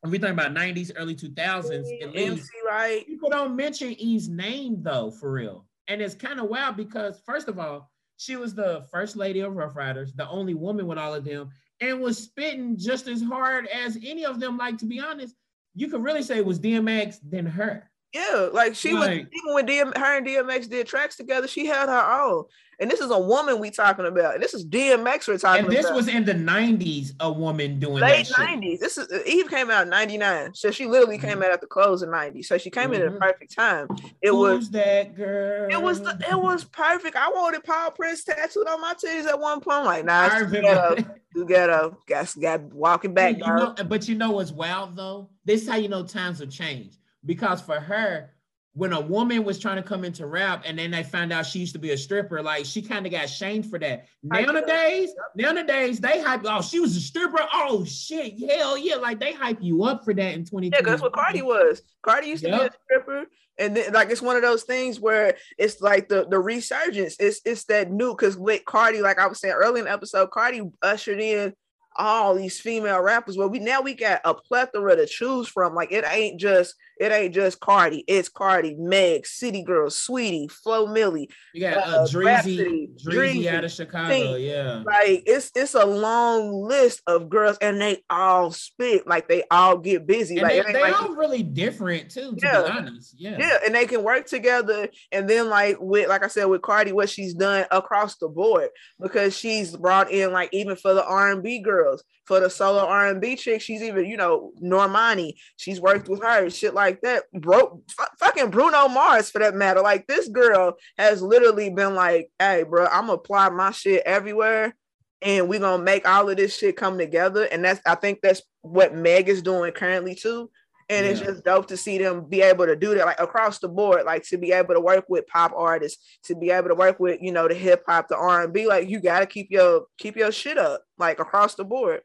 [0.00, 3.06] when we think about 90s, early 2000s, at least, right?
[3.06, 5.66] people don't mention E's name though, for real.
[5.88, 9.56] And it's kind of wild because, first of all, she was the first lady of
[9.56, 11.50] Ruff Ryders, the only woman with all of them,
[11.80, 14.56] and was spitting just as hard as any of them.
[14.56, 15.34] Like, to be honest,
[15.74, 17.90] you could really say it was DMX than her.
[18.12, 21.88] Yeah, like she was even when DM, her and DMX did tracks together, she had
[21.88, 22.44] her own.
[22.80, 24.34] And this is a woman we talking about.
[24.34, 25.68] And this is DMX we're talking about.
[25.68, 25.96] and this about.
[25.96, 28.80] was in the 90s, a woman doing late 90s.
[28.80, 30.54] This is Eve came out in 99.
[30.54, 31.28] So she literally mm-hmm.
[31.28, 32.42] came out at the close of 90.
[32.42, 32.94] So she came mm-hmm.
[32.94, 33.86] in at the perfect time.
[34.22, 35.68] It Who's was that girl.
[35.70, 37.16] It was the, it was perfect.
[37.16, 39.80] I wanted paw prints tattooed on my titties at one point.
[39.80, 40.96] I'm like, nah, it's too ghetto.
[41.34, 41.98] too ghetto.
[42.06, 43.36] Got, got walking back.
[43.36, 45.28] You know, but you know what's wild though?
[45.44, 46.96] This is how you know times have changed.
[47.24, 48.30] Because for her,
[48.72, 51.58] when a woman was trying to come into rap and then they found out she
[51.58, 54.06] used to be a stripper, like she kind of got shamed for that.
[54.22, 57.40] Nowadays, nowadays they hype, oh, she was a stripper.
[57.52, 58.94] Oh shit, hell yeah.
[58.96, 60.70] Like they hype you up for that in 20.
[60.72, 61.82] Yeah, that's what Cardi was.
[62.02, 63.26] Cardi used to be a stripper.
[63.58, 67.16] And then like it's one of those things where it's like the the resurgence.
[67.18, 70.30] It's it's that new because with Cardi, like I was saying earlier in the episode,
[70.30, 71.54] Cardi ushered in
[71.96, 73.36] all these female rappers.
[73.36, 75.74] Well, we now we got a plethora to choose from.
[75.74, 78.04] Like it ain't just it ain't just Cardi.
[78.06, 81.28] It's Cardi, Meg, City Girl, Saweetie, Flo Milli.
[81.54, 84.36] You got uh, uh Dreezy, Dreezy out of Chicago.
[84.36, 89.06] Yeah, like it's it's a long list of girls, and they all spit.
[89.06, 90.38] Like they all get busy.
[90.38, 92.36] And like they, they like, all really different too.
[92.36, 94.88] To yeah, be honest, yeah, yeah, and they can work together.
[95.10, 98.68] And then like with like I said with Cardi, what she's done across the board
[99.00, 101.79] because she's brought in like even for the R and B girls
[102.24, 103.60] for the solo R&B chick.
[103.60, 105.34] She's even, you know, Normani.
[105.56, 107.24] She's worked with her, shit like that.
[107.32, 109.80] Bro, f- fucking Bruno Mars for that matter.
[109.80, 114.76] Like this girl has literally been like, hey, bro, I'm gonna apply my shit everywhere.
[115.22, 117.44] And we're gonna make all of this shit come together.
[117.44, 120.50] And that's I think that's what Meg is doing currently too
[120.90, 121.12] and yeah.
[121.12, 124.04] it's just dope to see them be able to do that like across the board
[124.04, 127.22] like to be able to work with pop artists to be able to work with
[127.22, 130.32] you know the hip hop the r&b like you got to keep your keep your
[130.32, 132.02] shit up like across the board